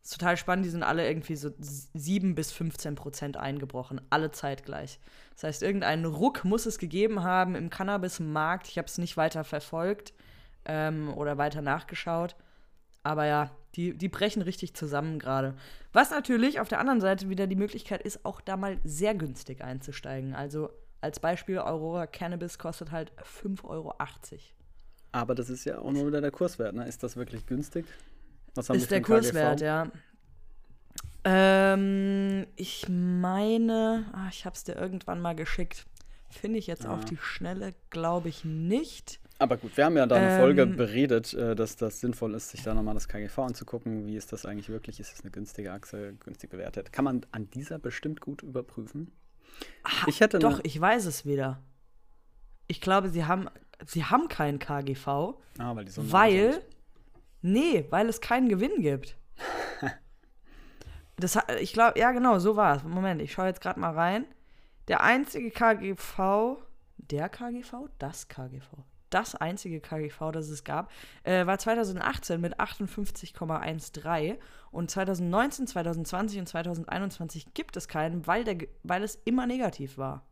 [0.02, 5.02] ist total spannend, die sind alle irgendwie so 7 bis 15 Prozent eingebrochen, alle zeitgleich.
[5.34, 8.70] Das heißt, irgendeinen Ruck muss es gegeben haben im Cannabis-Markt.
[8.70, 10.14] Ich habe es nicht weiter verfolgt
[10.66, 12.36] ähm, oder weiter nachgeschaut.
[13.04, 15.56] Aber ja, die, die brechen richtig zusammen gerade.
[15.92, 19.64] Was natürlich auf der anderen Seite wieder die Möglichkeit ist, auch da mal sehr günstig
[19.64, 20.34] einzusteigen.
[20.34, 20.70] Also
[21.02, 23.96] als Beispiel, Aurora Cannabis kostet halt 5,80 Euro.
[25.12, 26.88] Aber das ist ja auch nur wieder der Kurswert, ne?
[26.88, 27.86] Ist das wirklich günstig?
[28.56, 29.66] Was haben ist der Kurswert, KGV?
[29.66, 29.92] ja.
[31.26, 35.86] Ähm, ich meine, ach, ich habe es dir irgendwann mal geschickt.
[36.30, 36.96] Finde ich jetzt ah.
[36.96, 39.20] auf die Schnelle, glaube ich nicht.
[39.40, 42.50] Aber gut, wir haben ja da eine ähm, Folge beredet, äh, dass das sinnvoll ist,
[42.50, 44.06] sich da nochmal das KGV anzugucken.
[44.06, 45.00] Wie ist das eigentlich wirklich?
[45.00, 46.94] Ist es eine günstige Achse, günstig bewertet?
[46.94, 49.12] Kann man an dieser bestimmt gut überprüfen?
[49.84, 51.62] Ach, ich hätte doch, ich weiß es wieder.
[52.68, 53.50] Ich glaube, sie haben,
[53.86, 55.08] sie haben keinen KGV.
[55.58, 56.62] Ah, weil die so Weil,
[57.42, 59.18] nee, weil es keinen Gewinn gibt.
[61.18, 62.84] das, ich glaube, ja genau, so war es.
[62.84, 64.26] Moment, ich schaue jetzt gerade mal rein.
[64.88, 66.58] Der einzige KGV,
[66.98, 68.68] der KGV, das KGV,
[69.14, 70.92] das einzige KGV, das es gab,
[71.24, 74.38] äh, war 2018 mit 58,13
[74.72, 80.26] und 2019, 2020 und 2021 gibt es keinen, weil, der, weil es immer negativ war.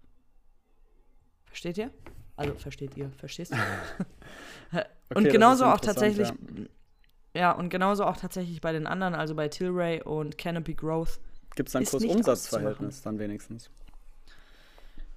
[1.45, 1.91] Versteht ihr?
[2.37, 3.57] Also versteht ihr, verstehst du?
[4.77, 7.41] okay, und genauso auch tatsächlich, ja.
[7.41, 7.51] ja.
[7.51, 11.19] und genauso auch tatsächlich bei den anderen, also bei Tilray und Canopy Growth.
[11.55, 13.69] Gibt es ein Kurs-Umsatz-Verhältnis dann wenigstens?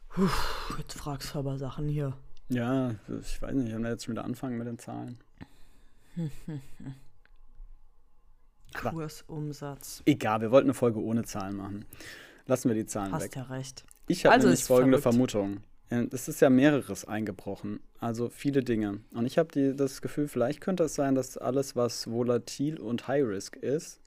[0.09, 0.29] Puh,
[0.79, 2.15] jetzt fragst du aber Sachen hier.
[2.49, 5.19] Ja, ich weiß nicht, ich habe jetzt schon wieder anfangen mit den Zahlen.
[8.75, 10.03] Kursumsatz.
[10.05, 11.85] Egal, wir wollten eine Folge ohne Zahlen machen.
[12.47, 13.37] Lassen wir die Zahlen Hast weg.
[13.37, 13.85] Hast ja recht.
[14.09, 15.31] Ich habe also nämlich folgende verrückt.
[15.31, 15.61] Vermutung.
[16.11, 19.01] Es ist ja mehreres eingebrochen, also viele Dinge.
[19.13, 23.25] Und ich habe das Gefühl, vielleicht könnte es sein, dass alles, was volatil und High
[23.25, 24.01] Risk ist,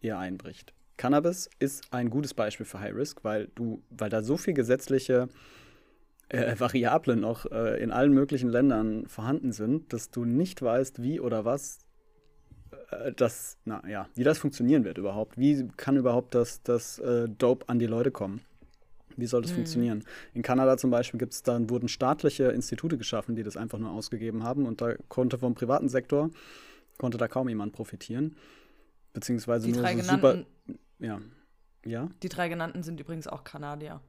[0.00, 0.72] eher einbricht.
[0.96, 5.28] Cannabis ist ein gutes Beispiel für High Risk, weil du, weil da so viel gesetzliche
[6.34, 11.20] äh, Variablen noch äh, in allen möglichen Ländern vorhanden sind, dass du nicht weißt, wie
[11.20, 11.78] oder was
[12.90, 15.38] äh, das, na ja, wie das funktionieren wird überhaupt.
[15.38, 18.40] Wie kann überhaupt das, das äh, Dope an die Leute kommen?
[19.16, 19.56] Wie soll das mhm.
[19.56, 20.04] funktionieren?
[20.32, 24.42] In Kanada zum Beispiel gibt's dann, wurden staatliche Institute geschaffen, die das einfach nur ausgegeben
[24.42, 26.30] haben und da konnte vom privaten Sektor,
[26.98, 28.36] konnte da kaum jemand profitieren.
[29.12, 30.76] Beziehungsweise die nur drei so genannten, super.
[30.98, 31.20] Ja.
[31.86, 32.08] Ja.
[32.22, 34.00] Die drei genannten sind übrigens auch Kanadier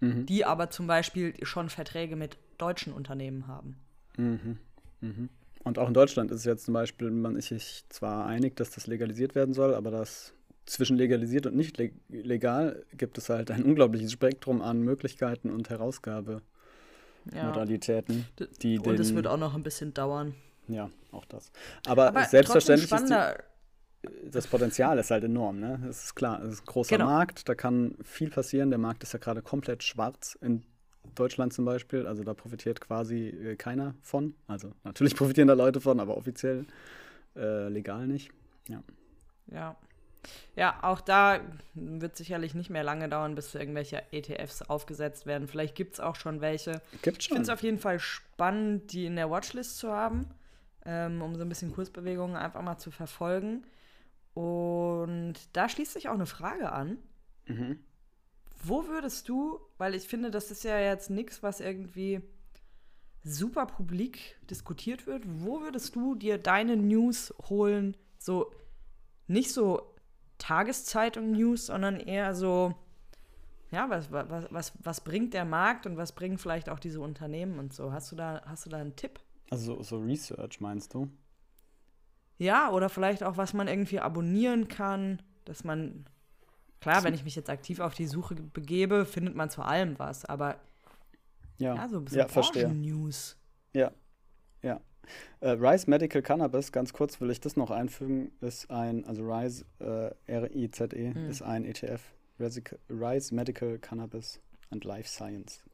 [0.00, 0.26] mhm.
[0.26, 3.76] die aber zum Beispiel schon Verträge mit deutschen Unternehmen haben.
[4.16, 4.58] Mhm.
[5.00, 5.28] Mhm.
[5.64, 8.70] Und auch in Deutschland ist es jetzt zum Beispiel, man ist sich zwar einig, dass
[8.70, 10.34] das legalisiert werden soll, aber das
[10.66, 18.26] zwischen legalisiert und nicht legal gibt es halt ein unglaubliches Spektrum an Möglichkeiten und Herausgabemodalitäten.
[18.38, 18.46] Ja.
[18.62, 20.34] Die und es wird auch noch ein bisschen dauern.
[20.68, 21.50] Ja, auch das.
[21.86, 23.14] Aber, aber selbstverständlich ist die,
[24.24, 25.80] das Potenzial ist halt enorm, ne?
[25.84, 27.06] Das ist klar, es ist ein großer genau.
[27.06, 28.70] Markt, da kann viel passieren.
[28.70, 30.62] Der Markt ist ja gerade komplett schwarz in
[31.14, 32.06] Deutschland zum Beispiel.
[32.06, 34.34] Also da profitiert quasi äh, keiner von.
[34.46, 36.66] Also natürlich profitieren da Leute von, aber offiziell
[37.36, 38.30] äh, legal nicht.
[38.68, 38.82] Ja.
[39.50, 39.76] Ja.
[40.56, 41.40] Ja, auch da
[41.74, 45.46] wird sicherlich nicht mehr lange dauern, bis irgendwelche ETFs aufgesetzt werden.
[45.46, 46.82] Vielleicht gibt es auch schon welche.
[47.02, 47.14] Gibt schon.
[47.20, 50.26] Ich finde es auf jeden Fall spannend, die in der Watchlist zu haben,
[50.84, 53.64] ähm, um so ein bisschen Kursbewegungen einfach mal zu verfolgen.
[54.38, 56.98] Und da schließt sich auch eine Frage an.
[57.46, 57.80] Mhm.
[58.62, 62.20] Wo würdest du, weil ich finde, das ist ja jetzt nichts, was irgendwie
[63.24, 67.96] super publik diskutiert wird, wo würdest du dir deine News holen?
[68.16, 68.52] So,
[69.26, 69.92] nicht so
[70.38, 72.76] Tageszeitung-News, sondern eher so,
[73.72, 77.58] ja, was, was, was, was bringt der Markt und was bringen vielleicht auch diese Unternehmen
[77.58, 77.92] und so?
[77.92, 79.18] Hast du da, hast du da einen Tipp?
[79.50, 81.10] Also so Research meinst du?
[82.38, 86.06] Ja, oder vielleicht auch, was man irgendwie abonnieren kann, dass man.
[86.80, 90.24] Klar, wenn ich mich jetzt aktiv auf die Suche begebe, findet man zu allem was,
[90.24, 90.56] aber
[91.58, 92.20] ja, ja so ein bisschen
[92.54, 93.36] ja, News.
[93.74, 93.90] Ja,
[94.62, 94.80] ja.
[95.40, 99.64] Äh, Rise Medical Cannabis, ganz kurz will ich das noch einfügen, ist ein, also Rise,
[99.80, 101.30] äh, R-I-Z-E, Mhm.
[101.30, 102.00] ist ein ETF.
[102.38, 105.64] Rise Medical Cannabis and Life Science.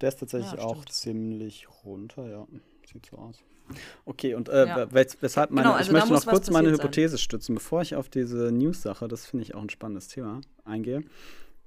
[0.00, 0.92] Der ist tatsächlich Ja, auch stimmt.
[0.92, 2.46] ziemlich runter, ja.
[2.86, 3.42] Sieht so aus.
[4.04, 4.92] Okay, und äh, Ja.
[4.92, 6.84] wes weshalb meine, Genau, also ich möchte noch kurz meine passiert sein.
[6.86, 11.02] Hypothese stützen, bevor ich auf diese News-Sache, das finde ich auch ein spannendes Thema, eingehe,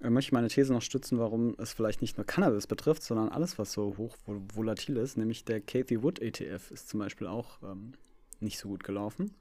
[0.01, 3.29] äh, möchte ich meine These noch stützen, warum es vielleicht nicht nur Cannabis betrifft, sondern
[3.29, 7.27] alles, was so hoch vol volatil ist, nämlich der Cathy Wood ETF ist zum Beispiel
[7.27, 7.93] auch ähm,
[8.39, 9.33] nicht so gut gelaufen.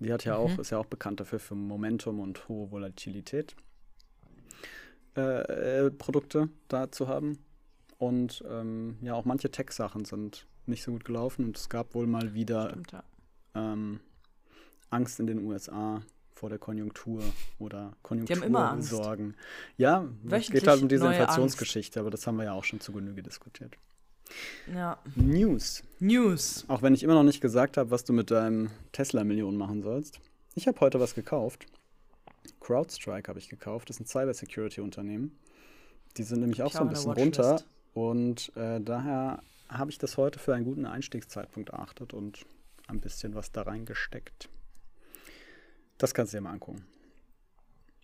[0.00, 0.60] Die hat ja auch, Mhm.
[0.60, 3.56] ist ja auch bekannt dafür für Momentum und hohe Volatilität.
[5.16, 7.38] Äh, äh, Produkte da zu haben.
[7.98, 12.06] Und ähm, ja, auch manche Tech-Sachen sind nicht so gut gelaufen und es gab wohl
[12.06, 13.02] mal wieder Stimmt, ja.
[13.54, 14.00] ähm,
[14.90, 16.02] Angst in den USA
[16.38, 17.22] vor der Konjunktur
[17.58, 18.02] oder Angst.
[18.04, 19.34] Konjunktursorgen.
[19.76, 22.80] Ja, es Wöchentlich geht halt um diese Inflationsgeschichte, aber das haben wir ja auch schon
[22.80, 23.76] zu Genüge diskutiert.
[24.72, 24.98] ja.
[25.16, 25.82] News.
[25.98, 26.64] News.
[26.68, 30.20] Auch wenn ich immer noch nicht gesagt habe, was du mit deinem Tesla-Million machen sollst.
[30.54, 31.66] Ich habe heute was gekauft.
[32.60, 33.88] CrowdStrike habe ich gekauft.
[33.90, 35.36] Das ist ein Cybersecurity-Unternehmen.
[36.16, 37.62] Die sind nämlich auch Ich so ein bisschen runter.
[37.94, 42.44] Und äh, daher habe ich das heute für einen guten Einstiegszeitpunkt erachtet und
[42.86, 44.48] ein bisschen was da reingesteckt.
[45.98, 46.84] Das kannst du dir mal angucken.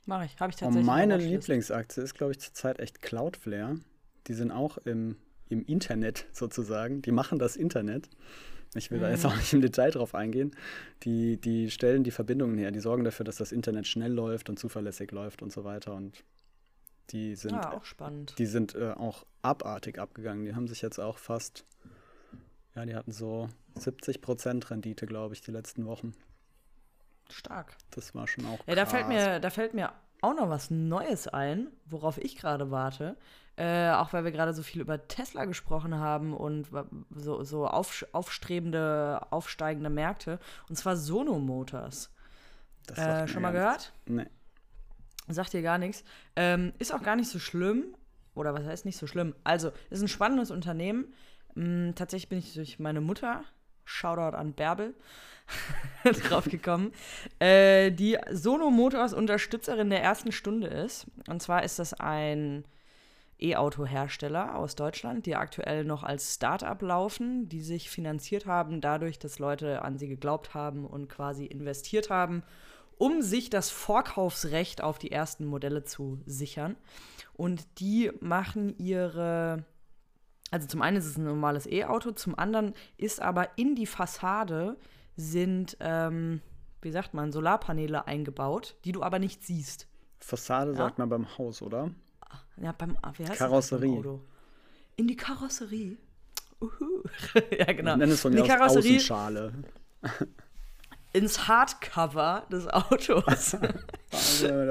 [0.06, 0.38] Mache ich.
[0.38, 0.86] Habe ich Und tatsächlich.
[0.86, 1.48] meine der Watchlist.
[1.48, 3.78] Lieblingsaktie ist, glaube ich, zurzeit echt Cloudflare.
[4.26, 5.16] Die sind auch im,
[5.48, 7.00] im Internet sozusagen.
[7.02, 8.10] Die machen das Internet.
[8.74, 9.30] Ich will da jetzt Mhm.
[9.30, 10.54] auch nicht im Detail drauf eingehen.
[11.04, 12.72] Die, die stellen die Verbindungen her.
[12.72, 15.94] Die sorgen dafür, dass das Internet schnell läuft und zuverlässig läuft und so weiter.
[15.94, 16.24] Und
[17.10, 18.34] die sind, Ja, auch spannend.
[18.38, 20.44] die sind äh, auch abartig abgegangen.
[20.44, 21.64] Die haben sich jetzt auch fast,
[22.74, 26.14] ja, die hatten so 70% Rendite, glaube ich, die letzten Wochen.
[27.30, 27.76] Stark.
[27.90, 29.14] Das war schon auch Ja, da fällt, krass.
[29.14, 33.16] mir, da fällt mir auch noch was Neues ein, worauf ich gerade warte.
[33.56, 36.68] Äh, auch weil wir gerade so viel über Tesla gesprochen haben und
[37.14, 40.40] so, so auf, aufstrebende, aufsteigende Märkte.
[40.68, 42.10] Und zwar Sono Motors.
[42.86, 43.92] Das Äh, schon mal gehört?
[44.06, 44.26] Nee.
[45.28, 46.04] Sagt dir gar nichts.
[46.36, 47.94] Ähm, ist auch gar nicht so schlimm.
[48.34, 49.34] Oder was heißt nicht so schlimm?
[49.44, 51.12] Also, ist ein spannendes Unternehmen.
[51.54, 53.44] Mm, tatsächlich bin ich durch meine Mutter,
[53.84, 54.94] Shoutout an Bärbel,
[56.28, 56.92] drauf gekommen,
[57.38, 61.06] äh, die Sono Motors Unterstützerin der ersten Stunde ist.
[61.28, 62.64] Und zwar ist das ein
[63.40, 69.38] E-Auto-Hersteller aus Deutschland, die aktuell noch als Start-up laufen, die sich finanziert haben dadurch, dass
[69.38, 72.42] Leute an sie geglaubt haben und quasi investiert haben,
[72.98, 76.76] um sich das Vorkaufsrecht auf die ersten Modelle zu sichern.
[77.32, 79.64] Und die machen ihre,
[80.50, 84.76] also zum einen ist es ein normales E-Auto, zum anderen ist aber in die Fassade
[85.16, 86.40] sind, ähm,
[86.82, 89.88] wie sagt man, Solarpaneele eingebaut, die du aber nicht siehst.
[90.18, 90.76] Fassade Ja.
[90.76, 91.90] sagt man beim Haus, oder?
[92.56, 94.02] Ja, beim, ah, wie heißt Karosserie.
[94.02, 94.20] Das?
[94.96, 95.96] In die Karosserie.
[96.60, 97.02] Uhu.
[97.58, 97.92] ja, genau.
[97.92, 99.52] Ich nenne es von In mir die Karosserie, Außenschale.
[101.14, 103.56] Ins Hardcover des Autos.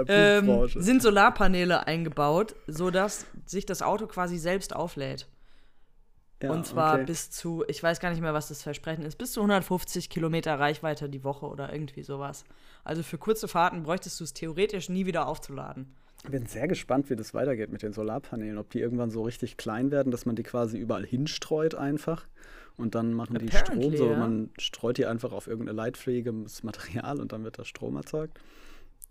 [0.07, 5.27] Ähm, sind Solarpaneele eingebaut, sodass sich das Auto quasi selbst auflädt.
[6.41, 7.03] Ja, und zwar okay.
[7.03, 10.57] bis zu, ich weiß gar nicht mehr, was das Versprechen ist, bis zu 150 Kilometer
[10.57, 12.45] Reichweite die Woche oder irgendwie sowas.
[12.85, 15.93] Also für kurze Fahrten bräuchtest du es theoretisch nie wieder aufzuladen.
[16.23, 18.57] Ich bin sehr gespannt, wie das weitergeht mit den Solarpanelen.
[18.57, 22.27] Ob die irgendwann so richtig klein werden, dass man die quasi überall hinstreut einfach.
[22.77, 23.61] Und dann machen die Strom.
[23.77, 24.17] Apparently, So, ja.
[24.17, 28.39] man streut die einfach auf irgendein leitfähiges Material und dann wird da Strom erzeugt.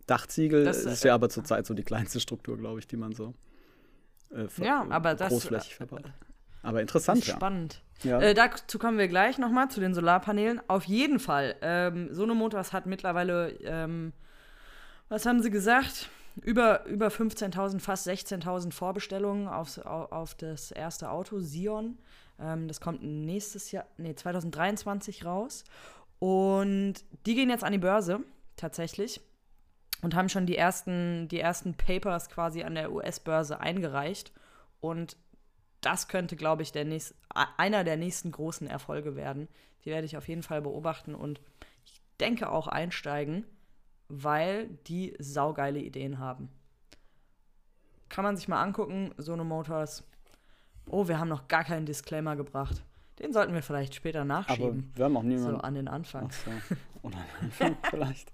[0.07, 3.13] Dachziegel Das, ist äh, ja aber zurzeit so die kleinste Struktur, glaube ich, die man
[3.13, 3.35] so
[4.35, 6.05] äh, Ja, aber das- großflächig verbaut.
[6.65, 7.35] Aber Das interessant, ja.
[7.35, 7.83] spannend.
[8.03, 8.21] ja.
[8.21, 10.61] Äh, dazu kommen wir gleich nochmal zu den Solarpanelen.
[10.69, 11.57] Auf jeden Fall.
[11.61, 14.13] Ähm, Sono Motors hat mittlerweile, ähm,
[15.09, 16.09] was haben sie gesagt?
[16.41, 21.99] Über, über 15.000, fast 16.000 Vorbestellungen aufs, au- auf das erste Auto, Sion.
[22.43, 25.65] Ähm, das kommt nächstes Jahr, nee, 2023 raus.
[26.19, 26.95] Und
[27.27, 28.21] die gehen jetzt an die Börse,
[28.57, 29.21] tatsächlich.
[30.03, 34.33] Und haben schon die ersten, die ersten Papers quasi an der US-Börse eingereicht.
[34.81, 35.17] Und
[35.81, 37.15] das könnte, glaube ich, der nächst,
[37.57, 39.49] einer der nächsten großen Erfolge werden.
[39.85, 41.41] Die werde ich auf jeden Fall beobachten und
[41.85, 43.45] ich denke auch einsteigen,
[44.09, 46.49] weil die saugeile Ideen haben.
[48.09, 50.05] Kann man sich mal angucken, Sono Motors.
[50.87, 52.83] Oh, wir haben noch gar keinen Disclaimer gebracht.
[53.19, 54.91] Den sollten wir vielleicht später aber nachschieben.
[54.95, 55.61] wir haben auch so niemanden.
[55.61, 56.29] an den Anfang.
[56.31, 56.51] Ach so.
[57.03, 58.33] Oder am Anfang vielleicht.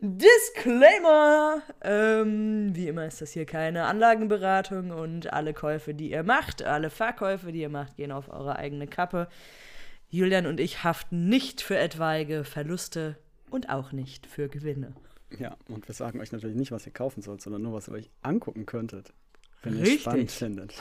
[0.00, 1.62] Disclaimer!
[1.82, 6.90] Ähm, wie immer ist das hier keine Anlagenberatung und alle Käufe, die ihr macht, alle
[6.90, 9.28] Verkäufe, die ihr macht, gehen auf eure eigene Kappe.
[10.08, 13.16] Julian und ich haften nicht für etwaige Verluste
[13.50, 14.94] und auch nicht für Gewinne.
[15.38, 17.94] Ja, und wir sagen euch natürlich nicht, was ihr kaufen sollt, sondern nur, was ihr
[17.94, 19.12] euch angucken könntet,
[19.62, 20.74] wenn ihr es spannend findet.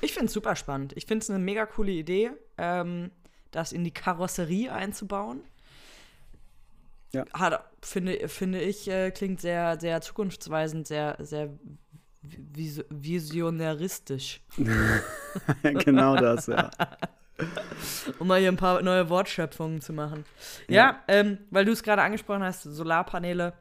[0.00, 0.92] Ich finde es super spannend.
[0.96, 2.30] Ich finde es eine mega coole Idee.
[2.58, 3.10] Ähm,
[3.50, 5.42] das in die Karosserie einzubauen.
[7.12, 7.24] Ja.
[7.32, 11.50] Hat, finde, finde ich, äh, klingt sehr, sehr zukunftsweisend, sehr, sehr
[12.22, 14.42] vis visionäristisch.
[15.62, 16.70] genau das, ja.
[18.18, 20.24] um mal hier ein paar neue Wortschöpfungen zu machen.
[20.68, 23.54] Ja, ja ähm, weil du es gerade angesprochen hast, Solarpaneele.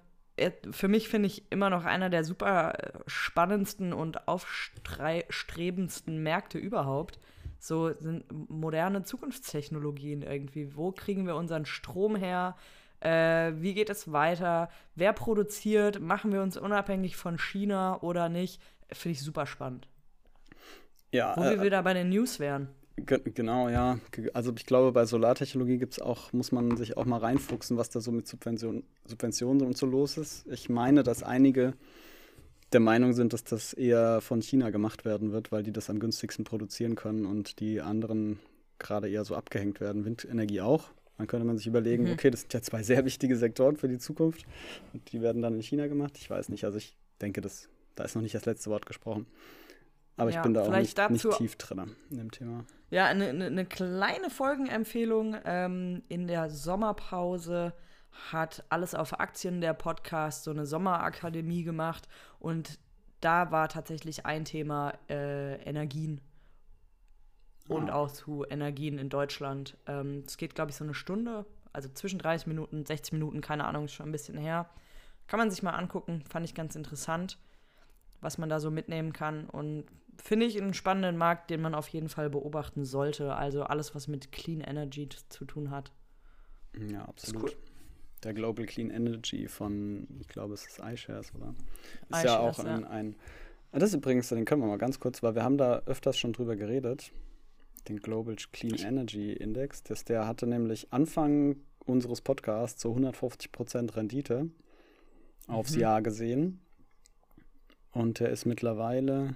[0.71, 7.19] Für mich finde ich immer noch einer der super äh, spannendsten und aufstrebendsten Märkte überhaupt.
[7.57, 10.75] So sind moderne Zukunftstechnologien irgendwie.
[10.75, 12.55] Wo kriegen wir unseren Strom her?
[12.99, 14.69] Äh, wie geht es weiter?
[14.95, 15.99] Wer produziert?
[16.01, 18.61] Machen wir uns unabhängig von China oder nicht?
[18.91, 19.87] Finde ich super spannend.
[21.11, 22.69] Ja, Wo äh, wir wieder bei den News wären.
[22.97, 23.99] Genau, ja.
[24.33, 27.99] Also ich glaube, bei Solartechnologie gibt's auch, muss man sich auch mal reinfuchsen, was da
[27.99, 30.47] so mit Subventionen, Subventionen und so los ist.
[30.47, 31.73] Ich meine, dass einige
[32.71, 35.99] der Meinung sind, dass das eher von China gemacht werden wird, weil die das am
[35.99, 38.39] günstigsten produzieren können und die anderen
[38.79, 40.05] gerade eher so abgehängt werden.
[40.05, 40.89] Windenergie auch.
[41.17, 42.13] Dann könnte man sich überlegen, mhm.
[42.13, 44.45] okay, das sind ja zwei sehr wichtige Sektoren für die Zukunft
[44.93, 46.17] und die werden dann in China gemacht.
[46.17, 49.25] Ich weiß nicht, also ich denke, das, da ist noch nicht das letzte Wort gesprochen.
[50.17, 52.65] Aber ja, ich bin da auch nicht, nicht, tief drin in dem Thema.
[52.89, 55.35] Ja, eine, eine, eine kleine Folgenempfehlung.
[55.43, 57.73] Ähm, in der Sommerpause
[58.31, 62.07] hat Alles auf Aktien, der Podcast, so eine Sommerakademie gemacht.
[62.39, 62.79] Und
[63.19, 66.21] da war tatsächlich ein Thema äh, Energien.
[67.67, 67.95] Und ah.
[67.95, 69.77] auch zu Energien in Deutschland.
[69.87, 71.45] Ähm, es geht, glaube ich, so eine Stunde.
[71.73, 74.69] Also zwischen 30 Minuten, 60 Minuten, keine Ahnung, ist schon ein bisschen her.
[75.27, 77.39] Kann man sich mal angucken, fand ich ganz interessant,
[78.21, 79.49] was man da so mitnehmen kann.
[79.49, 79.85] Und
[80.23, 83.35] finde ich einen spannenden Markt, den man auf jeden Fall beobachten sollte.
[83.35, 85.91] Also alles, was mit Clean Energy zu tun hat.
[86.91, 87.43] Ja, absolut.
[87.43, 87.57] Cool.
[88.23, 91.53] Der Global Clean Energy von, ich glaube, es ist iShares, oder?
[92.09, 92.87] Ist iShares, ja auch ein, ja.
[92.89, 93.15] ein.
[93.71, 96.33] Das ist übrigens, den können wir mal ganz kurz, weil wir haben da öfters schon
[96.33, 97.11] drüber geredet.
[97.87, 99.83] Den Global Clean Energy Index.
[99.83, 104.49] Das, der hatte nämlich Anfang unseres Podcasts so 150% Rendite
[105.47, 105.81] aufs mhm.
[105.81, 106.61] Jahr gesehen.
[107.91, 109.35] Und der ist mittlerweile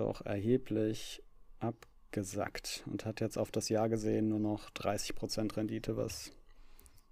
[0.00, 1.22] doch erheblich
[1.58, 6.32] abgesackt und hat jetzt auf das Jahr gesehen nur noch 30% Rendite, was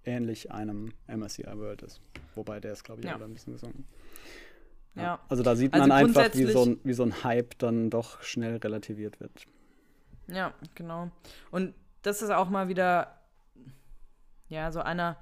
[0.03, 2.01] ähnlich einem MSCI World ist.
[2.35, 3.15] Wobei der ist, glaube ich, ja.
[3.15, 3.85] ein bisschen gesunken.
[4.95, 5.01] Ja.
[5.01, 5.19] ja.
[5.29, 8.21] Also da sieht man also einfach, wie so, ein, wie so ein Hype dann doch
[8.21, 9.45] schnell relativiert wird.
[10.27, 11.11] Ja, genau.
[11.51, 13.19] Und das ist auch mal wieder,
[14.47, 15.17] ja, so einer,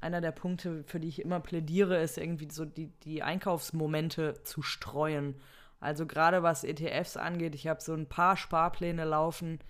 [0.00, 4.62] einer der Punkte, für die ich immer plädiere, ist irgendwie so die, die Einkaufsmomente zu
[4.62, 5.34] streuen.
[5.80, 9.60] Also gerade was ETFs angeht, ich habe so ein paar Sparpläne laufen.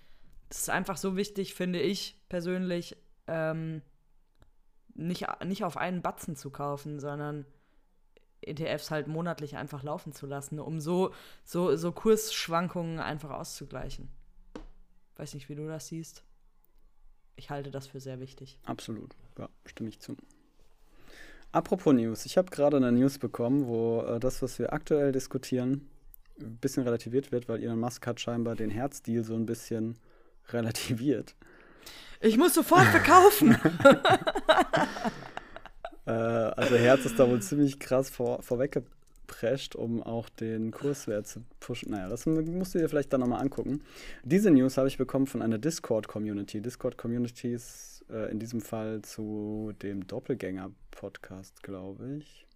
[0.49, 2.97] Das ist einfach so wichtig, finde ich persönlich,
[3.27, 3.81] ähm,
[4.95, 7.45] nicht, nicht auf einen Batzen zu kaufen, sondern
[8.41, 14.09] ETFs halt monatlich einfach laufen zu lassen, um so, so, so Kursschwankungen einfach auszugleichen.
[15.15, 16.23] Weiß nicht, wie du das siehst.
[17.35, 18.59] Ich halte das für sehr wichtig.
[18.65, 20.17] Absolut, ja, stimme ich zu.
[21.51, 25.89] Apropos News, ich habe gerade eine News bekommen, wo äh, das, was wir aktuell diskutieren,
[26.41, 29.97] ein bisschen relativiert wird, weil Elon Musk hat scheinbar den Herzdeal so ein bisschen
[30.49, 31.35] relativiert.
[32.21, 33.51] Ich muss sofort verkaufen.
[36.05, 41.43] äh, also Herz ist da wohl ziemlich krass vor, vorweggeprescht, um auch den Kurswert zu
[41.59, 41.91] pushen.
[41.91, 43.81] Naja, das musst du dir vielleicht dann nochmal angucken.
[44.23, 46.61] Diese News habe ich bekommen von einer Discord-Community.
[46.61, 52.48] Discord-Communities äh, in diesem Fall zu dem Doppelgänger-Podcast, glaube ich.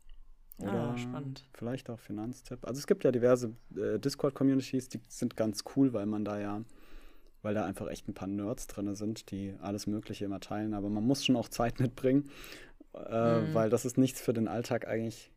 [0.58, 1.44] Oder ah, spannend.
[1.54, 2.66] vielleicht auch Finanztipp.
[2.66, 6.62] Also es gibt ja diverse äh, Discord-Communities, die sind ganz cool, weil man da ja,
[7.42, 10.74] weil da einfach echt ein paar Nerds drin sind, die alles Mögliche immer teilen.
[10.74, 12.30] Aber man muss schon auch Zeit mitbringen,
[12.94, 13.54] äh, mhm.
[13.54, 15.32] weil das ist nichts für den Alltag eigentlich.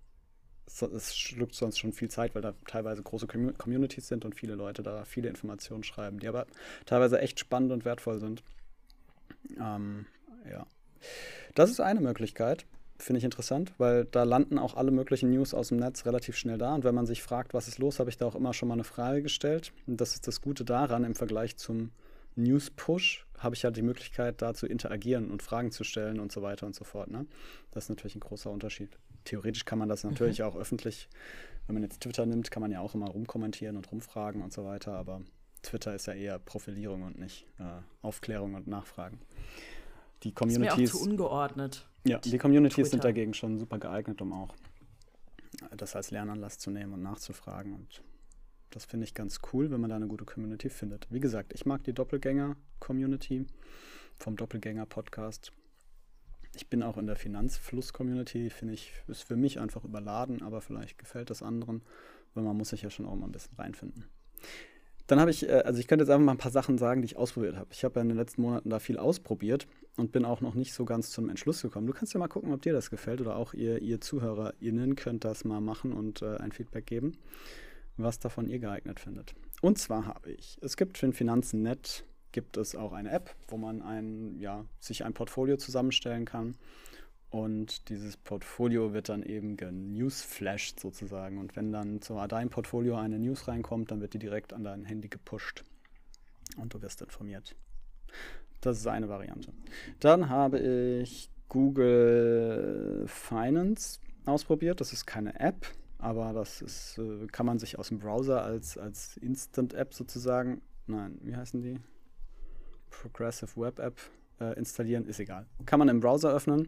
[0.67, 4.83] Es schluckt sonst schon viel Zeit, weil da teilweise große Communities sind und viele Leute
[4.83, 6.47] da viele Informationen schreiben, die aber
[6.87, 8.43] teilweise echt spannend und wertvoll sind.
[9.61, 10.07] Ähm,
[10.51, 10.67] ja.
[11.55, 12.67] Das ist eine Möglichkeit
[12.99, 16.59] finde ich interessant, weil da landen auch alle möglichen News aus dem Netz relativ schnell
[16.59, 16.75] da.
[16.75, 18.75] Und wenn man sich fragt, was ist los, habe ich da auch immer schon mal
[18.75, 19.73] eine Frage gestellt.
[19.87, 21.91] Und das ist das Gute daran im Vergleich zum
[22.37, 26.43] News-Push, habe ich halt die Möglichkeit, da zu interagieren und Fragen zu stellen und so
[26.43, 27.11] weiter und so fort.
[27.11, 27.27] Ne?
[27.71, 28.91] Das ist natürlich ein großer Unterschied.
[29.25, 30.11] Theoretisch kann man das mhm.
[30.11, 30.45] natürlich mhm.
[30.47, 31.09] auch öffentlich,
[31.67, 34.65] wenn man jetzt Twitter nimmt, kann man ja auch immer rumkommentieren und rumfragen und so
[34.65, 34.93] weiter.
[34.93, 35.23] Aber
[35.63, 37.65] Twitter ist ja eher Profilierung und nicht äh,
[38.03, 39.21] Aufklärung und Nachfragen.
[40.27, 40.73] Die Communities.
[40.73, 41.87] Ist mir auch zu ungeordnet.
[42.05, 42.91] Ja, die Communities Twitter.
[42.91, 44.57] sind dagegen schon super geeignet, um auch
[45.77, 47.75] das als Lernanlass zu nehmen und nachzufragen.
[47.75, 48.03] Und
[48.71, 51.07] das finde ich ganz cool, wenn man da eine gute Community findet.
[51.11, 53.47] Wie gesagt, ich mag die Doppelgänger-Community
[54.19, 55.53] vom Doppelgänger-Podcast.
[56.57, 60.99] Ich bin auch in der Finanzfluss-Community, finde ich, ist für mich einfach überladen, aber vielleicht
[60.99, 61.83] gefällt das anderen,
[62.35, 64.07] weil man muss sich ja schon auch mal ein bisschen reinfinden.
[65.07, 67.07] Dann habe ich, äh, also ich könnte jetzt einfach mal ein paar Sachen sagen, die
[67.07, 67.69] ich ausprobiert habe.
[67.71, 70.75] Ich habe ja in den letzten Monaten da viel ausprobiert und bin auch noch nicht
[70.75, 71.87] so ganz zum Entschluss gekommen.
[71.87, 75.25] Du kannst ja mal gucken, ob dir das gefällt oder auch ihr, ihr ZuhörerInnen könnt
[75.25, 77.19] das mal machen und äh, ein Feedback geben,
[77.97, 79.35] was davon ihr geeignet findet.
[79.63, 83.57] Und zwar habe ich, es gibt für den Finanzen.net gibt es auch eine App, wo
[83.57, 86.55] man ein, ja, sich ein Portfolio zusammenstellen kann.
[87.31, 91.39] Und dieses Portfolio wird dann eben genewsflashed sozusagen.
[91.39, 94.85] Und wenn dann zu deinem Portfolio eine News reinkommt, dann wird die direkt an dein
[94.85, 95.65] Handy gepusht.
[96.57, 97.57] Und du wirst informiert.
[98.67, 99.53] Das ist eine Variante.
[100.01, 104.81] Dann habe ich Google Finance ausprobiert.
[104.81, 108.77] Das ist keine App, aber das ist, äh, kann man sich aus dem Browser als,
[108.77, 111.79] als Instant-App sozusagen, nein, wie heißen die?
[112.91, 114.01] Progressive Web App
[114.41, 115.47] äh, installieren, ist egal.
[115.65, 116.67] Kann man im Browser öffnen,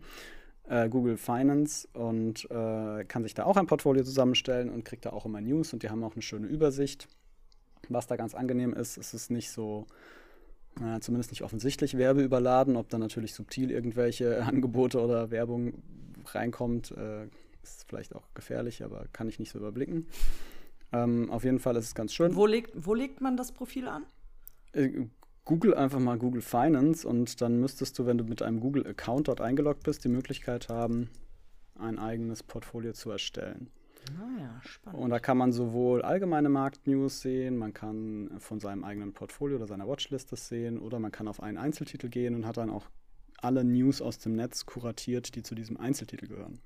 [0.68, 5.10] äh, Google Finance und äh, kann sich da auch ein Portfolio zusammenstellen und kriegt da
[5.10, 7.08] auch immer News und die haben auch eine schöne Übersicht.
[7.88, 9.88] Was da ganz angenehm ist, ist es nicht so,
[11.00, 15.74] zumindest nicht offensichtlich werbeüberladen, ob da natürlich subtil irgendwelche Angebote oder Werbung
[16.26, 17.24] reinkommt, äh,
[17.62, 20.06] ist vielleicht auch gefährlich, aber kann ich nicht so überblicken.
[20.92, 22.34] Ähm, auf jeden Fall ist es ganz schön.
[22.34, 24.04] Wo legt, wo legt man das Profil an?
[24.72, 25.06] Äh,
[25.44, 29.40] Google einfach mal Google Finance und dann müsstest du, wenn du mit einem Google-Account dort
[29.40, 31.08] eingeloggt bist, die Möglichkeit haben,
[31.78, 33.70] ein eigenes Portfolio zu erstellen.
[34.16, 35.00] Ah ja, spannend.
[35.00, 39.66] Und da kann man sowohl allgemeine Marktnews sehen, man kann von seinem eigenen Portfolio oder
[39.66, 42.86] seiner Watchlist das sehen oder man kann auf einen Einzeltitel gehen und hat dann auch
[43.40, 46.60] alle News aus dem Netz kuratiert, die zu diesem Einzeltitel gehören.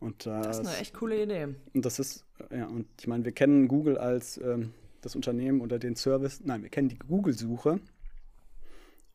[0.00, 1.54] Und das, das ist eine echt coole Idee.
[1.74, 5.78] Und das ist, ja, und ich meine, wir kennen Google als ähm, das Unternehmen oder
[5.78, 7.80] den Service, nein, wir kennen die Google-Suche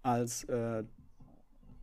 [0.02, 0.84] als äh,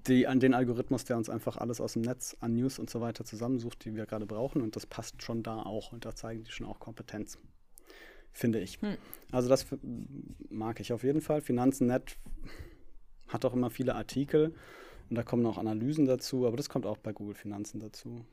[0.06, 3.00] die, an den Algorithmus, der uns einfach alles aus dem Netz an News und so
[3.00, 4.62] weiter zusammensucht, die wir gerade brauchen.
[4.62, 5.92] Und das passt schon da auch.
[5.92, 7.38] Und da zeigen die schon auch Kompetenz,
[8.32, 8.80] finde ich.
[8.82, 8.96] Hm.
[9.30, 9.66] Also das
[10.50, 11.40] mag ich auf jeden Fall.
[11.40, 12.16] Finanzen.net
[13.28, 14.54] hat auch immer viele Artikel
[15.10, 18.24] und da kommen auch Analysen dazu, aber das kommt auch bei Google Finanzen dazu.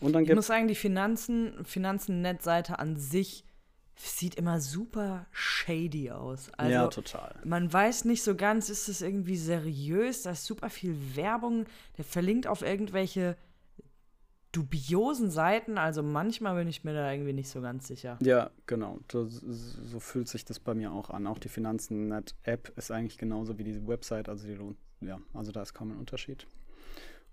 [0.00, 3.44] Und dann ich muss sagen, die Finanzen, Finanzen-Net-Seite an sich
[3.94, 6.50] sieht immer super shady aus.
[6.56, 7.34] Also, ja, total.
[7.44, 10.22] Man weiß nicht so ganz, ist es irgendwie seriös?
[10.22, 11.66] Da ist super viel Werbung.
[11.98, 13.36] Der verlinkt auf irgendwelche
[14.52, 15.78] dubiosen Seiten.
[15.78, 18.18] Also manchmal bin ich mir da irgendwie nicht so ganz sicher.
[18.22, 18.98] Ja, genau.
[19.10, 21.26] So, so fühlt sich das bei mir auch an.
[21.26, 24.28] Auch die Finanzen-Net-App ist eigentlich genauso wie die Website.
[24.28, 26.46] Also die lohnt, ja, also da ist kaum ein Unterschied.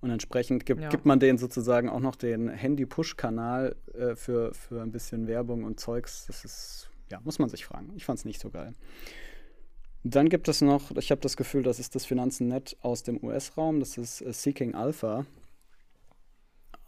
[0.01, 0.89] Und entsprechend gibt, ja.
[0.89, 5.79] gibt man denen sozusagen auch noch den Handy-Push-Kanal äh, für, für ein bisschen Werbung und
[5.79, 6.25] Zeugs.
[6.27, 7.91] Das ist, ja, muss man sich fragen.
[7.95, 8.73] Ich fand es nicht so geil.
[10.03, 13.81] Dann gibt es noch, ich habe das Gefühl, das ist das Finanzen-Net aus dem US-Raum,
[13.81, 15.25] das ist äh, Seeking Alpha.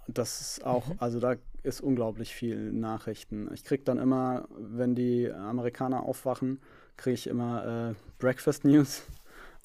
[0.08, 0.96] Das ist auch, mhm.
[1.00, 3.50] also da ist unglaublich viel Nachrichten.
[3.54, 6.62] Ich kriege dann immer, wenn die Amerikaner aufwachen,
[6.98, 9.04] kriege ich immer äh, Breakfast News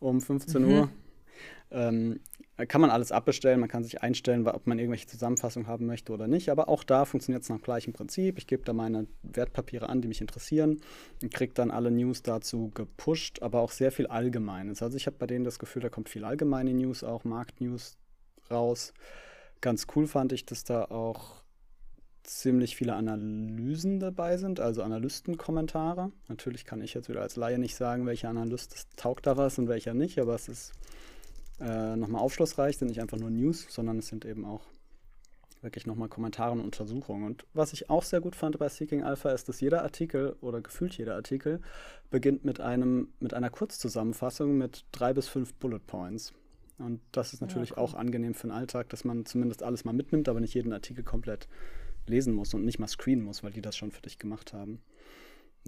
[0.00, 0.70] um 15 mhm.
[0.70, 0.88] Uhr.
[1.70, 2.20] Ähm,
[2.64, 6.26] kann man alles abbestellen, man kann sich einstellen, ob man irgendwelche Zusammenfassungen haben möchte oder
[6.26, 6.48] nicht.
[6.48, 8.38] Aber auch da funktioniert es nach gleichem Prinzip.
[8.38, 10.80] Ich gebe da meine Wertpapiere an, die mich interessieren
[11.22, 14.82] und kriege dann alle News dazu gepusht, aber auch sehr viel Allgemeines.
[14.82, 17.98] Also ich habe bei denen das Gefühl, da kommt viel allgemeine News, auch Marktnews
[18.50, 18.94] raus.
[19.60, 21.42] Ganz cool fand ich, dass da auch
[22.22, 26.10] ziemlich viele Analysen dabei sind, also Analystenkommentare.
[26.28, 29.68] Natürlich kann ich jetzt wieder als Laie nicht sagen, welcher Analyst taugt da was und
[29.68, 30.72] welcher nicht, aber es ist
[31.60, 34.62] äh, nochmal aufschlussreich, sind nicht einfach nur News, sondern es sind eben auch
[35.62, 37.24] wirklich nochmal Kommentare und Untersuchungen.
[37.24, 40.60] Und was ich auch sehr gut fand bei Seeking Alpha ist, dass jeder Artikel oder
[40.60, 41.60] gefühlt jeder Artikel
[42.10, 46.32] beginnt mit einem mit einer Kurzzusammenfassung mit drei bis fünf Bullet Points.
[46.78, 47.84] Und das ist natürlich ja, cool.
[47.84, 51.02] auch angenehm für den Alltag, dass man zumindest alles mal mitnimmt, aber nicht jeden Artikel
[51.02, 51.48] komplett
[52.06, 54.80] lesen muss und nicht mal screenen muss, weil die das schon für dich gemacht haben.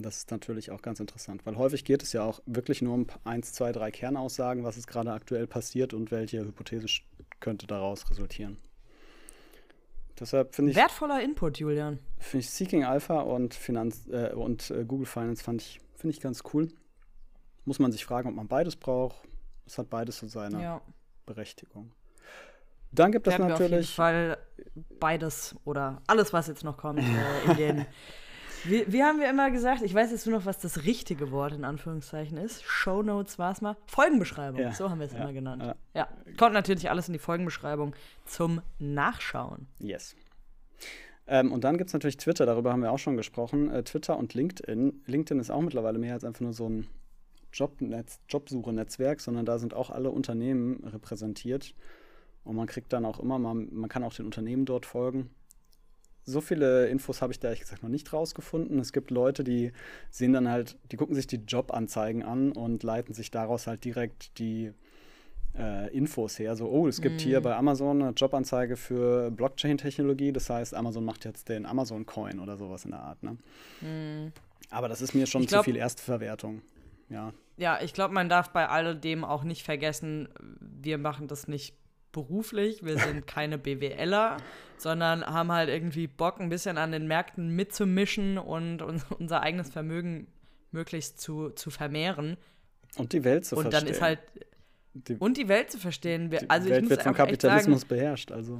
[0.01, 3.07] Das ist natürlich auch ganz interessant, weil häufig geht es ja auch wirklich nur um
[3.25, 6.87] eins, zwei, drei Kernaussagen, was ist gerade aktuell passiert und welche Hypothese
[7.41, 8.57] könnte daraus resultieren.
[10.19, 10.77] Deshalb finde ich.
[10.77, 11.99] Wertvoller Input, Julian.
[12.17, 16.21] Finde ich Seeking Alpha und, Finanz, äh, und äh, Google Finance fand ich, finde ich
[16.21, 16.69] ganz cool.
[17.65, 19.17] Muss man sich fragen, ob man beides braucht.
[19.65, 20.81] Es hat beides so seine ja.
[21.25, 21.91] Berechtigung.
[22.91, 23.53] Dann gibt es natürlich.
[23.53, 24.37] Auf jeden Fall
[24.99, 27.85] beides oder alles, was jetzt noch kommt, äh, in den
[28.65, 31.53] Wie, wie, haben wir immer gesagt, ich weiß jetzt nur noch, was das richtige Wort
[31.53, 32.63] in Anführungszeichen ist.
[32.63, 33.77] Show Notes war es mal.
[33.85, 35.63] Folgenbeschreibung, ja, so haben wir es ja, immer genannt.
[35.63, 35.75] Ja.
[35.93, 36.07] ja.
[36.37, 37.95] Kommt natürlich alles in die Folgenbeschreibung
[38.25, 39.67] zum Nachschauen.
[39.79, 40.15] Yes.
[41.27, 43.71] Ähm, und dann gibt es natürlich Twitter, darüber haben wir auch schon gesprochen.
[43.71, 45.03] Äh, Twitter und LinkedIn.
[45.05, 46.87] LinkedIn ist auch mittlerweile mehr als einfach nur so ein
[47.53, 51.73] Jobnetz, Jobsuche-Netzwerk, sondern da sind auch alle Unternehmen repräsentiert.
[52.43, 55.29] Und man kriegt dann auch immer, man, man kann auch den Unternehmen dort folgen
[56.29, 58.79] so viele Infos habe ich da ehrlich gesagt noch nicht rausgefunden.
[58.79, 59.71] Es gibt Leute, die
[60.09, 64.37] sehen dann halt, die gucken sich die Jobanzeigen an und leiten sich daraus halt direkt
[64.39, 64.71] die
[65.57, 66.55] äh, Infos her.
[66.55, 67.23] So, oh, es gibt mm.
[67.23, 70.31] hier bei Amazon eine Jobanzeige für Blockchain-Technologie.
[70.31, 73.21] Das heißt, Amazon macht jetzt den Amazon-Coin oder sowas in der Art.
[73.23, 73.37] Ne?
[73.81, 74.31] Mm.
[74.69, 76.61] Aber das ist mir schon glaub, zu viel Erstverwertung.
[77.09, 77.33] Ja.
[77.57, 81.75] Ja, ich glaube, man darf bei alledem auch nicht vergessen, wir machen das nicht
[82.11, 84.37] beruflich, wir sind keine BWLer,
[84.77, 89.69] sondern haben halt irgendwie Bock, ein bisschen an den Märkten mitzumischen und, und unser eigenes
[89.69, 90.27] Vermögen
[90.71, 92.37] möglichst zu, zu vermehren.
[92.97, 93.79] Und die Welt zu und verstehen.
[93.79, 94.19] Und dann ist halt.
[94.93, 96.31] Die, und die Welt zu verstehen.
[96.31, 98.31] Wir, die also Welt wird vom Kapitalismus sagen, beherrscht.
[98.31, 98.59] Also.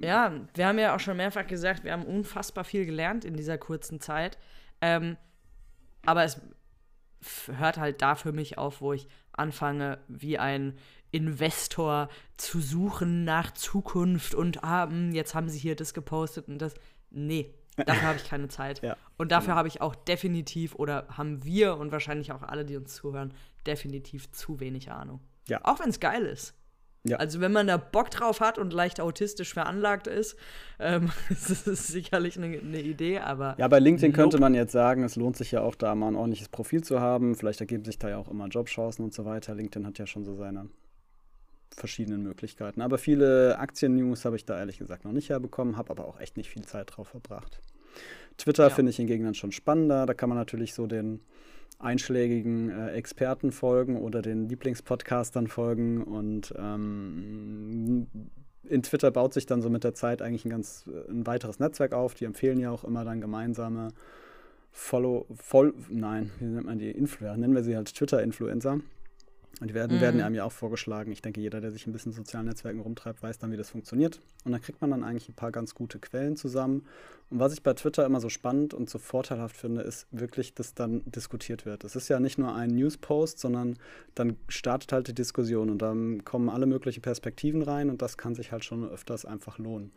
[0.00, 3.58] Ja, wir haben ja auch schon mehrfach gesagt, wir haben unfassbar viel gelernt in dieser
[3.58, 4.38] kurzen Zeit.
[4.80, 5.16] Ähm,
[6.06, 6.40] aber es
[7.58, 10.78] hört halt da für mich auf, wo ich anfange, wie ein
[11.14, 16.58] Investor zu suchen nach Zukunft und ah, hm, jetzt haben sie hier das gepostet und
[16.58, 16.74] das.
[17.10, 18.82] Nee, dafür habe ich keine Zeit.
[18.84, 18.96] Ja.
[19.16, 22.94] Und dafür habe ich auch definitiv, oder haben wir und wahrscheinlich auch alle, die uns
[22.94, 23.32] zuhören,
[23.64, 25.20] definitiv zu wenig Ahnung.
[25.48, 25.60] Ja.
[25.62, 26.54] Auch wenn es geil ist.
[27.06, 27.18] Ja.
[27.18, 30.36] Also wenn man da Bock drauf hat und leicht autistisch veranlagt ist,
[30.80, 33.54] ähm, das ist sicherlich eine, eine, Idee, aber.
[33.58, 34.22] Ja, bei LinkedIn nope.
[34.22, 37.00] könnte man jetzt sagen, es lohnt sich ja auch da mal ein ordentliches Profil zu
[37.00, 37.36] haben.
[37.36, 39.54] Vielleicht ergeben sich da ja auch immer Jobchancen und so weiter.
[39.54, 40.68] LinkedIn hat ja schon so seine
[41.74, 42.80] verschiedenen Möglichkeiten.
[42.80, 46.36] Aber viele Aktien-News habe ich da ehrlich gesagt noch nicht herbekommen, habe aber auch echt
[46.36, 47.60] nicht viel Zeit drauf verbracht.
[48.36, 48.70] Twitter ja.
[48.70, 50.06] finde ich hingegen dann schon spannender.
[50.06, 51.20] Da kann man natürlich so den
[51.78, 56.02] einschlägigen äh, Experten folgen oder den Lieblingspodcastern folgen.
[56.02, 58.06] Und ähm,
[58.64, 61.92] in Twitter baut sich dann so mit der Zeit eigentlich ein ganz ein weiteres Netzwerk
[61.92, 62.14] auf.
[62.14, 63.88] Die empfehlen ja auch immer dann gemeinsame
[64.76, 67.36] Follow, Voll, nein, wie nennt man die Influencer?
[67.36, 68.80] Nennen wir sie halt Twitter-Influencer.
[69.60, 70.00] Und die werden, mhm.
[70.00, 71.12] werden einem ja auch vorgeschlagen.
[71.12, 73.70] Ich denke, jeder, der sich ein bisschen in sozialen Netzwerken rumtreibt, weiß dann, wie das
[73.70, 74.20] funktioniert.
[74.44, 76.84] Und dann kriegt man dann eigentlich ein paar ganz gute Quellen zusammen.
[77.30, 80.74] Und was ich bei Twitter immer so spannend und so vorteilhaft finde, ist wirklich, dass
[80.74, 81.84] dann diskutiert wird.
[81.84, 83.78] Es ist ja nicht nur ein Newspost, sondern
[84.14, 88.34] dann startet halt die Diskussion und dann kommen alle möglichen Perspektiven rein und das kann
[88.34, 89.92] sich halt schon öfters einfach lohnen.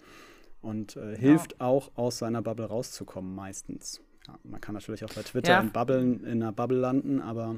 [0.62, 1.18] Und äh, ja.
[1.18, 4.02] hilft auch, aus seiner Bubble rauszukommen, meistens.
[4.28, 5.62] Ja, man kann natürlich auch bei Twitter ja.
[5.62, 7.58] in, Bubblen, in einer Bubble landen, aber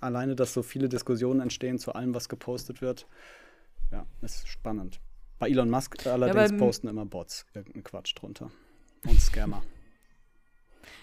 [0.00, 3.06] alleine, dass so viele Diskussionen entstehen zu allem, was gepostet wird,
[3.90, 5.00] ja, ist spannend.
[5.38, 8.50] Bei Elon Musk allerdings ja, posten immer Bots irgendeinen Quatsch drunter.
[9.06, 9.62] Und Scammer.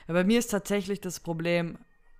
[0.08, 1.80] Ja, bei mir ist tatsächlich das Problem,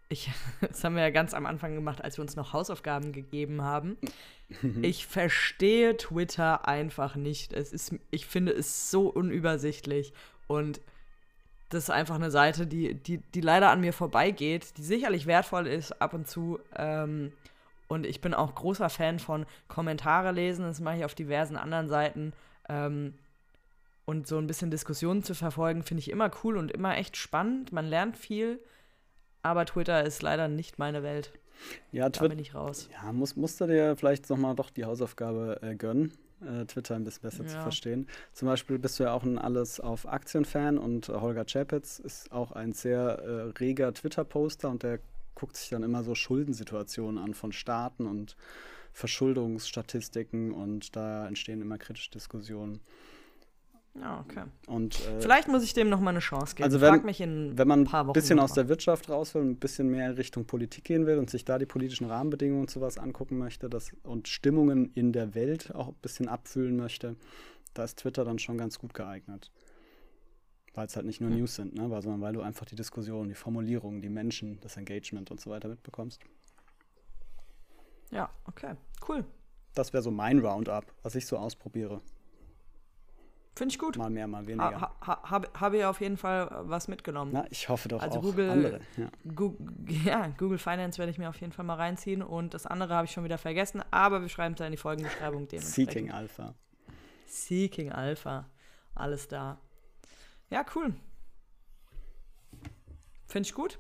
[0.10, 0.30] ich,
[0.62, 3.98] das haben wir ja ganz am Anfang gemacht, als wir uns noch Hausaufgaben gegeben haben.
[4.82, 7.54] ich verstehe Twitter einfach nicht.
[7.54, 10.14] Es ist, ich finde es so unübersichtlich
[10.48, 10.82] und
[11.74, 15.68] das ist einfach eine Seite, die, die, die leider an mir vorbeigeht, die sicherlich wertvoll
[15.68, 16.60] ist ab und zu.
[16.76, 17.32] Ähm,
[17.88, 20.66] und ich bin auch großer Fan von Kommentare lesen.
[20.66, 22.34] Das mache ich auf diversen anderen Seiten.
[22.70, 23.14] Ähm,
[24.06, 27.72] und so ein bisschen Diskussionen zu verfolgen, finde ich immer cool und immer echt spannend.
[27.72, 28.60] Man lernt viel.
[29.42, 31.32] Aber Twitter ist leider nicht meine Welt.
[31.92, 32.90] Ja, da bin ich raus.
[32.92, 37.04] Ja, muss, musst du dir vielleicht nochmal doch die Hausaufgabe äh, gönnen äh, Twitter ein
[37.04, 37.50] bisschen besser ja.
[37.50, 38.08] zu verstehen.
[38.34, 42.32] Zum Beispiel bist du ja auch ein Alles auf Aktien-Fan und äh, Holger Chapitz ist
[42.32, 45.00] auch ein sehr äh, reger Twitter-Poster und der
[45.36, 48.36] guckt sich dann immer so Schuldensituationen an von Staaten und
[48.94, 52.82] Verschuldungsstatistiken und da entstehen immer kritische Diskussionen.
[53.94, 54.44] Ja, okay.
[54.68, 56.64] Und, äh, Vielleicht muss ich dem noch mal eine Chance geben.
[56.64, 59.58] Also wenn, Frag mich in wenn man ein bisschen aus der Wirtschaft raus will, ein
[59.58, 63.38] bisschen mehr Richtung Politik gehen will und sich da die politischen Rahmenbedingungen und sowas angucken
[63.38, 67.18] möchte das, und Stimmungen in der Welt auch ein bisschen abfühlen möchte,
[67.74, 69.52] da ist Twitter dann schon ganz gut geeignet.
[70.74, 71.40] Weil es halt nicht nur hm.
[71.40, 71.90] News sind, ne?
[72.02, 75.68] sondern weil du einfach die Diskussion, die Formulierungen, die Menschen, das Engagement und so weiter
[75.68, 76.22] mitbekommst.
[78.12, 78.76] Ja, okay.
[79.06, 79.26] Cool.
[79.74, 82.02] Das wäre so mein Roundup, was ich so ausprobiere.
[83.56, 83.98] Finde ich gut.
[83.98, 84.80] Mal mehr, mal weniger.
[84.80, 87.32] Ha, ha, Habe hab ich auf jeden Fall was mitgenommen.
[87.34, 88.80] Na, ich hoffe doch also auch Google, andere.
[88.96, 89.10] Ja.
[89.36, 89.68] Google,
[90.06, 93.06] ja, Google Finance werde ich mir auf jeden Fall mal reinziehen und das andere habe
[93.06, 96.56] ich schon wieder vergessen, aber wir schreiben es ja in die Folgenbeschreibung Seeking Alpha.
[97.28, 98.46] Seeking Alpha.
[98.96, 99.58] Alles da.
[100.50, 100.94] Ja, cool.
[103.28, 103.80] Finde ich gut.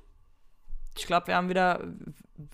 [0.97, 1.82] Ich glaube, wir haben wieder,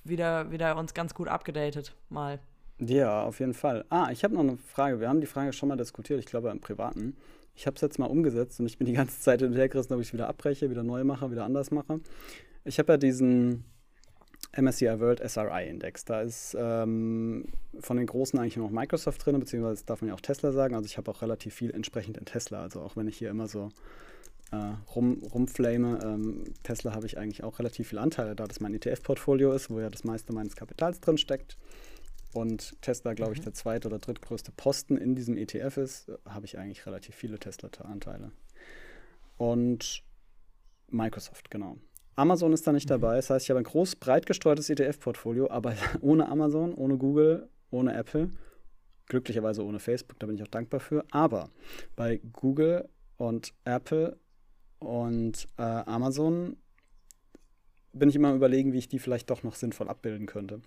[0.03, 1.95] wieder, wieder uns ganz gut abgedatet.
[2.09, 2.39] Mal.
[2.80, 3.86] Ja, auf jeden Fall.
[3.90, 5.00] Ah, ich habe noch eine Frage.
[5.00, 7.16] Wir haben die Frage schon mal diskutiert, ich glaube im Privaten.
[7.56, 10.14] Ich habe es jetzt mal umgesetzt und ich bin die ganze Zeit hinterhergerissen, ob ich
[10.14, 12.00] wieder abbreche, wieder neu mache, wieder anders mache.
[12.66, 13.66] Ich habe ja diesen
[14.56, 16.06] MSCI World SRI Index.
[16.06, 17.46] Da ist ähm,
[17.80, 20.76] von den Großen eigentlich nur noch Microsoft drin, beziehungsweise darf man ja auch Tesla sagen.
[20.76, 22.62] Also ich habe auch relativ viel entsprechend in Tesla.
[22.62, 23.70] Also auch wenn ich hier immer so
[24.52, 28.76] äh, rum, rumflame, ähm, Tesla habe ich eigentlich auch relativ viele Anteile, da das mein
[28.76, 31.58] ETF-Portfolio ist, wo ja das meiste meines Kapitals drin steckt
[32.38, 33.46] und Tesla, glaube ich, mhm.
[33.46, 38.32] der zweite oder drittgrößte Posten in diesem ETF ist, habe ich eigentlich relativ viele Tesla-Anteile.
[39.38, 40.04] und
[40.90, 41.78] Microsoft, genau.
[42.16, 43.18] Amazon ist da nicht dabei.
[43.18, 47.94] Das heißt, ich habe ein groß, breit gestreutes ETF-Portfolio, aber ohne Amazon, ohne Google, ohne
[47.94, 48.32] Apple.
[49.08, 51.06] Glücklicherweise ohne Facebook, da bin ich auch dankbar für.
[51.12, 51.50] Aber
[51.96, 54.18] bei Google und Apple
[54.80, 56.58] und äh, Amazon
[57.94, 60.62] bin ich immer überlegen, wie ich die vielleicht doch noch sinnvoll abbilden könnte.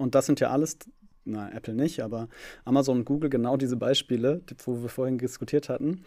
[0.00, 0.78] Und das sind ja alles,
[1.26, 2.28] na, Apple nicht, aber
[2.64, 6.04] Amazon und Google genau diese Beispiele, die, wo wir vorhin diskutiert hatten,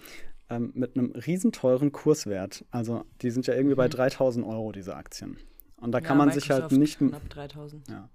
[0.50, 2.66] ähm, mit einem riesenteuren Kurswert.
[2.72, 3.78] Also die sind ja irgendwie mhm.
[3.78, 5.38] bei 3000 Euro, diese Aktien.
[5.78, 6.98] Und da kann ja, man sich halt nicht.
[6.98, 7.88] Knapp 3000.
[7.88, 8.10] Ja.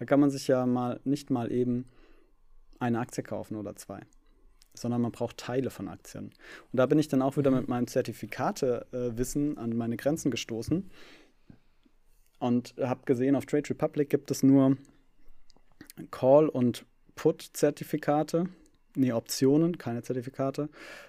[0.00, 1.84] Da kann man sich ja mal nicht mal eben
[2.80, 4.00] eine Aktie kaufen oder zwei
[4.72, 6.26] sondern man braucht Teile von Aktien.
[6.72, 7.56] Und da bin ich dann auch wieder mhm.
[7.58, 10.88] mit meinem Zertifikatewissen äh, an meine Grenzen gestoßen
[12.40, 14.76] und habe gesehen, auf Trade Republic gibt es nur
[16.10, 18.48] Call- und Put-Zertifikate.
[18.96, 20.68] Nee, Optionen, keine Zertifikate.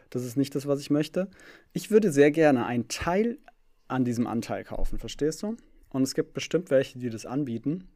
[0.09, 1.29] Das ist nicht das, was ich möchte.
[1.73, 3.39] Ich würde sehr gerne einen Teil
[3.87, 5.57] an diesem Anteil kaufen, verstehst du?
[5.89, 7.89] Und es gibt bestimmt welche, die das anbieten,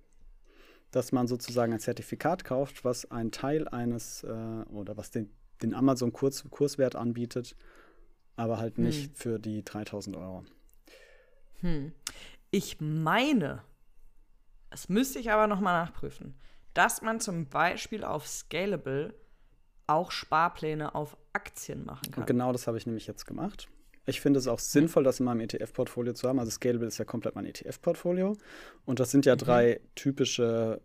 [0.92, 4.28] dass man sozusagen ein Zertifikat kauft, was einen Teil eines äh,
[4.72, 5.30] oder was den,
[5.62, 7.56] den Amazon-Kurswert anbietet,
[8.36, 9.16] aber halt nicht hm.
[9.16, 10.44] für die 3000 Euro.
[11.62, 11.94] Hm.
[12.52, 13.64] Ich meine,
[14.70, 16.36] das müsste ich aber nochmal nachprüfen,
[16.76, 19.16] dass man zum Beispiel auf Scalable
[19.88, 22.24] auch Sparpläne auf Aktien machen kann.
[22.24, 23.68] Und genau das habe ich nämlich jetzt gemacht.
[24.06, 26.40] Ich finde es auch sinnvoll, das in meinem ETF-Portfolio zu haben.
[26.40, 28.38] Also Scalable ist ja komplett mein ETF-Portfolio.
[28.86, 29.40] Und das sind ja mhm.
[29.40, 30.82] drei typische,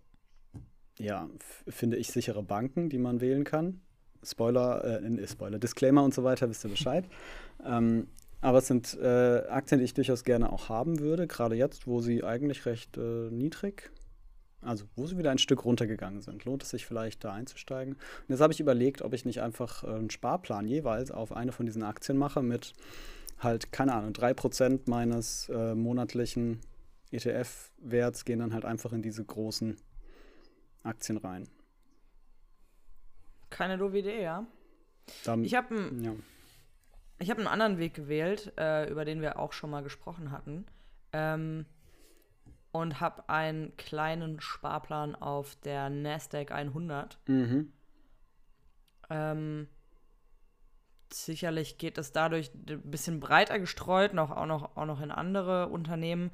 [0.99, 1.29] ja,
[1.69, 3.83] finde ich, sichere Banken, die man wählen kann.
[4.23, 7.05] Spoiler, äh, Spoiler, Disclaimer und so weiter, wisst ihr Bescheid.
[7.65, 8.07] ähm,
[8.43, 12.01] aber es sind äh, Aktien, die ich durchaus gerne auch haben würde, gerade jetzt, wo
[12.01, 13.91] sie eigentlich recht äh, niedrig
[14.63, 16.45] also, wo sie wieder ein Stück runtergegangen sind.
[16.45, 17.95] Lohnt es sich vielleicht, da einzusteigen?
[17.95, 21.53] Und jetzt habe ich überlegt, ob ich nicht einfach äh, einen Sparplan jeweils auf eine
[21.53, 22.75] von diesen Aktien mache mit
[23.39, 26.61] halt, keine Ahnung, 3% meines äh, monatlichen
[27.11, 29.77] ETF-Werts gehen dann halt einfach in diese großen
[30.83, 31.49] Aktien rein.
[33.49, 34.47] Keine doofe Idee, ja.
[35.25, 37.29] Dann, ich habe einen, ja.
[37.29, 40.67] hab einen anderen Weg gewählt, äh, über den wir auch schon mal gesprochen hatten.
[41.13, 41.67] Ähm,
[42.73, 47.19] und habe einen kleinen Sparplan auf der Nasdaq 100.
[47.27, 47.73] Mhm.
[49.11, 49.69] Ähm,
[51.13, 55.69] sicherlich geht es dadurch ein bisschen breiter gestreut, noch, auch, noch, auch noch in andere
[55.69, 56.31] Unternehmen.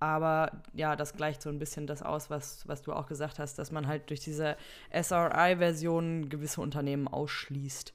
[0.00, 3.58] Aber ja, das gleicht so ein bisschen das aus, was, was du auch gesagt hast,
[3.58, 4.56] dass man halt durch diese
[4.92, 7.94] SRI-Version gewisse Unternehmen ausschließt.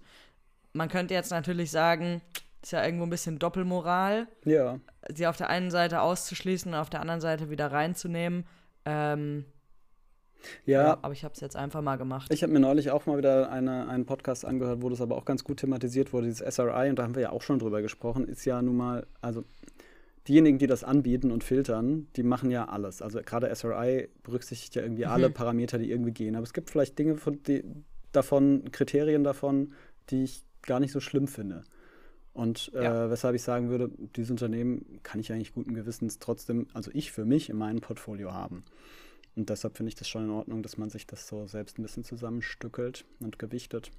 [0.73, 2.21] Man könnte jetzt natürlich sagen,
[2.63, 4.27] ist ja irgendwo ein bisschen Doppelmoral.
[4.45, 4.79] Ja.
[5.13, 8.45] Sie auf der einen Seite auszuschließen und auf der anderen Seite wieder reinzunehmen.
[8.85, 9.45] Ähm,
[10.65, 10.83] ja.
[10.83, 10.97] ja.
[11.01, 12.31] Aber ich habe es jetzt einfach mal gemacht.
[12.33, 15.25] Ich habe mir neulich auch mal wieder eine, einen Podcast angehört, wo das aber auch
[15.25, 18.27] ganz gut thematisiert wurde, dieses SRI, und da haben wir ja auch schon drüber gesprochen,
[18.27, 19.43] ist ja nun mal, also
[20.27, 23.01] diejenigen, die das anbieten und filtern, die machen ja alles.
[23.01, 25.11] Also gerade SRI berücksichtigt ja irgendwie mhm.
[25.11, 26.35] alle Parameter, die irgendwie gehen.
[26.35, 27.63] Aber es gibt vielleicht Dinge von, die,
[28.13, 29.73] davon, Kriterien davon,
[30.09, 31.63] die ich gar nicht so schlimm finde.
[32.33, 33.09] Und äh, ja.
[33.11, 37.25] weshalb ich sagen würde, dieses Unternehmen kann ich eigentlich guten Gewissens trotzdem, also ich für
[37.25, 38.63] mich in meinem Portfolio haben.
[39.35, 41.83] Und deshalb finde ich das schon in Ordnung, dass man sich das so selbst ein
[41.83, 43.91] bisschen zusammenstückelt und gewichtet.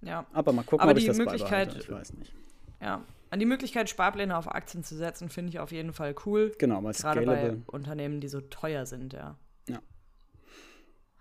[0.00, 0.26] Ja.
[0.32, 2.32] Aber mal gucken, Aber ob ich das Möglichkeit, Ich weiß nicht.
[2.80, 3.04] Ja.
[3.30, 6.52] An die Möglichkeit, Sparpläne auf Aktien zu setzen, finde ich auf jeden Fall cool.
[6.58, 7.52] Genau, weil Gerade scalable.
[7.52, 9.36] bei Unternehmen, die so teuer sind, ja.
[9.68, 9.80] Ja.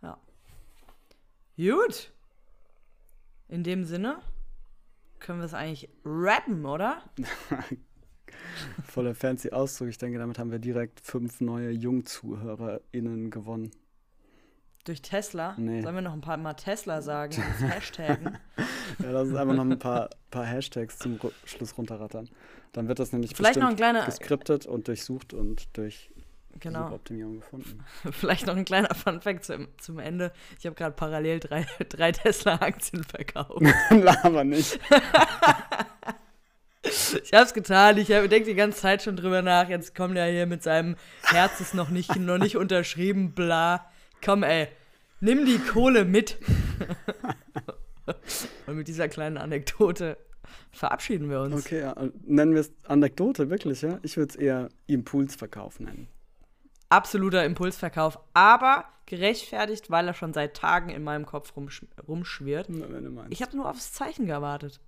[0.04, 0.20] Ja.
[1.58, 2.12] Gut.
[3.48, 4.20] In dem Sinne
[5.24, 7.02] können wir es eigentlich rappen, oder?
[8.84, 9.88] Voller fancy Ausdruck.
[9.88, 13.72] Ich denke, damit haben wir direkt fünf neue JungzuhörerInnen gewonnen.
[14.84, 15.56] Durch Tesla?
[15.58, 15.82] Nee.
[15.82, 17.34] Sollen wir noch ein paar Mal Tesla sagen?
[17.60, 18.38] Hashtaggen?
[19.00, 22.30] ja, lass uns einfach noch ein paar, paar Hashtags zum Schluss runterrattern.
[22.74, 26.12] Dann wird das nämlich Vielleicht noch ein kleiner, geskriptet und durchsucht und durch
[26.60, 26.92] genau.
[26.94, 27.84] Optimierung gefunden.
[28.12, 30.32] Vielleicht noch ein kleiner Funfact zum, zum Ende.
[30.60, 33.62] Ich habe gerade parallel drei, drei Tesla-Aktien verkauft.
[33.90, 34.80] Laber nicht.
[36.84, 37.98] ich habe es getan.
[37.98, 39.70] Ich denke die ganze Zeit schon drüber nach.
[39.70, 43.90] Jetzt kommt er hier mit seinem Herz ist noch nicht, noch nicht unterschrieben, bla.
[44.24, 44.68] Komm, ey.
[45.20, 46.38] Nimm die Kohle mit.
[48.68, 50.18] Und mit dieser kleinen Anekdote
[50.72, 51.66] verabschieden wir uns.
[51.66, 51.96] Okay, ja.
[52.26, 54.00] nennen wir es Anekdote, wirklich, ja?
[54.04, 56.10] Ich würde es eher Impulsverkauf nennen
[56.94, 62.70] absoluter Impulsverkauf, aber gerechtfertigt, weil er schon seit Tagen in meinem Kopf rumsch rumschwirrt.
[63.30, 64.80] Ich habe nur aufs Zeichen gewartet.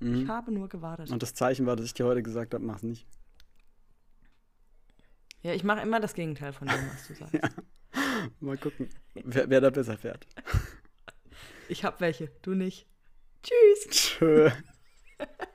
[0.00, 0.22] Mhm.
[0.22, 1.10] Ich habe nur gewartet.
[1.10, 3.06] Und das Zeichen war, dass ich dir heute gesagt habe, mach's nicht.
[5.42, 7.34] Ja, ich mache immer das Gegenteil von dem, was du sagst.
[7.34, 7.48] ja.
[8.40, 10.26] Mal gucken, wer, wer da besser fährt.
[11.68, 12.86] Ich hab welche, du nicht.
[13.42, 13.86] Tschüss.
[13.90, 14.50] Tschö.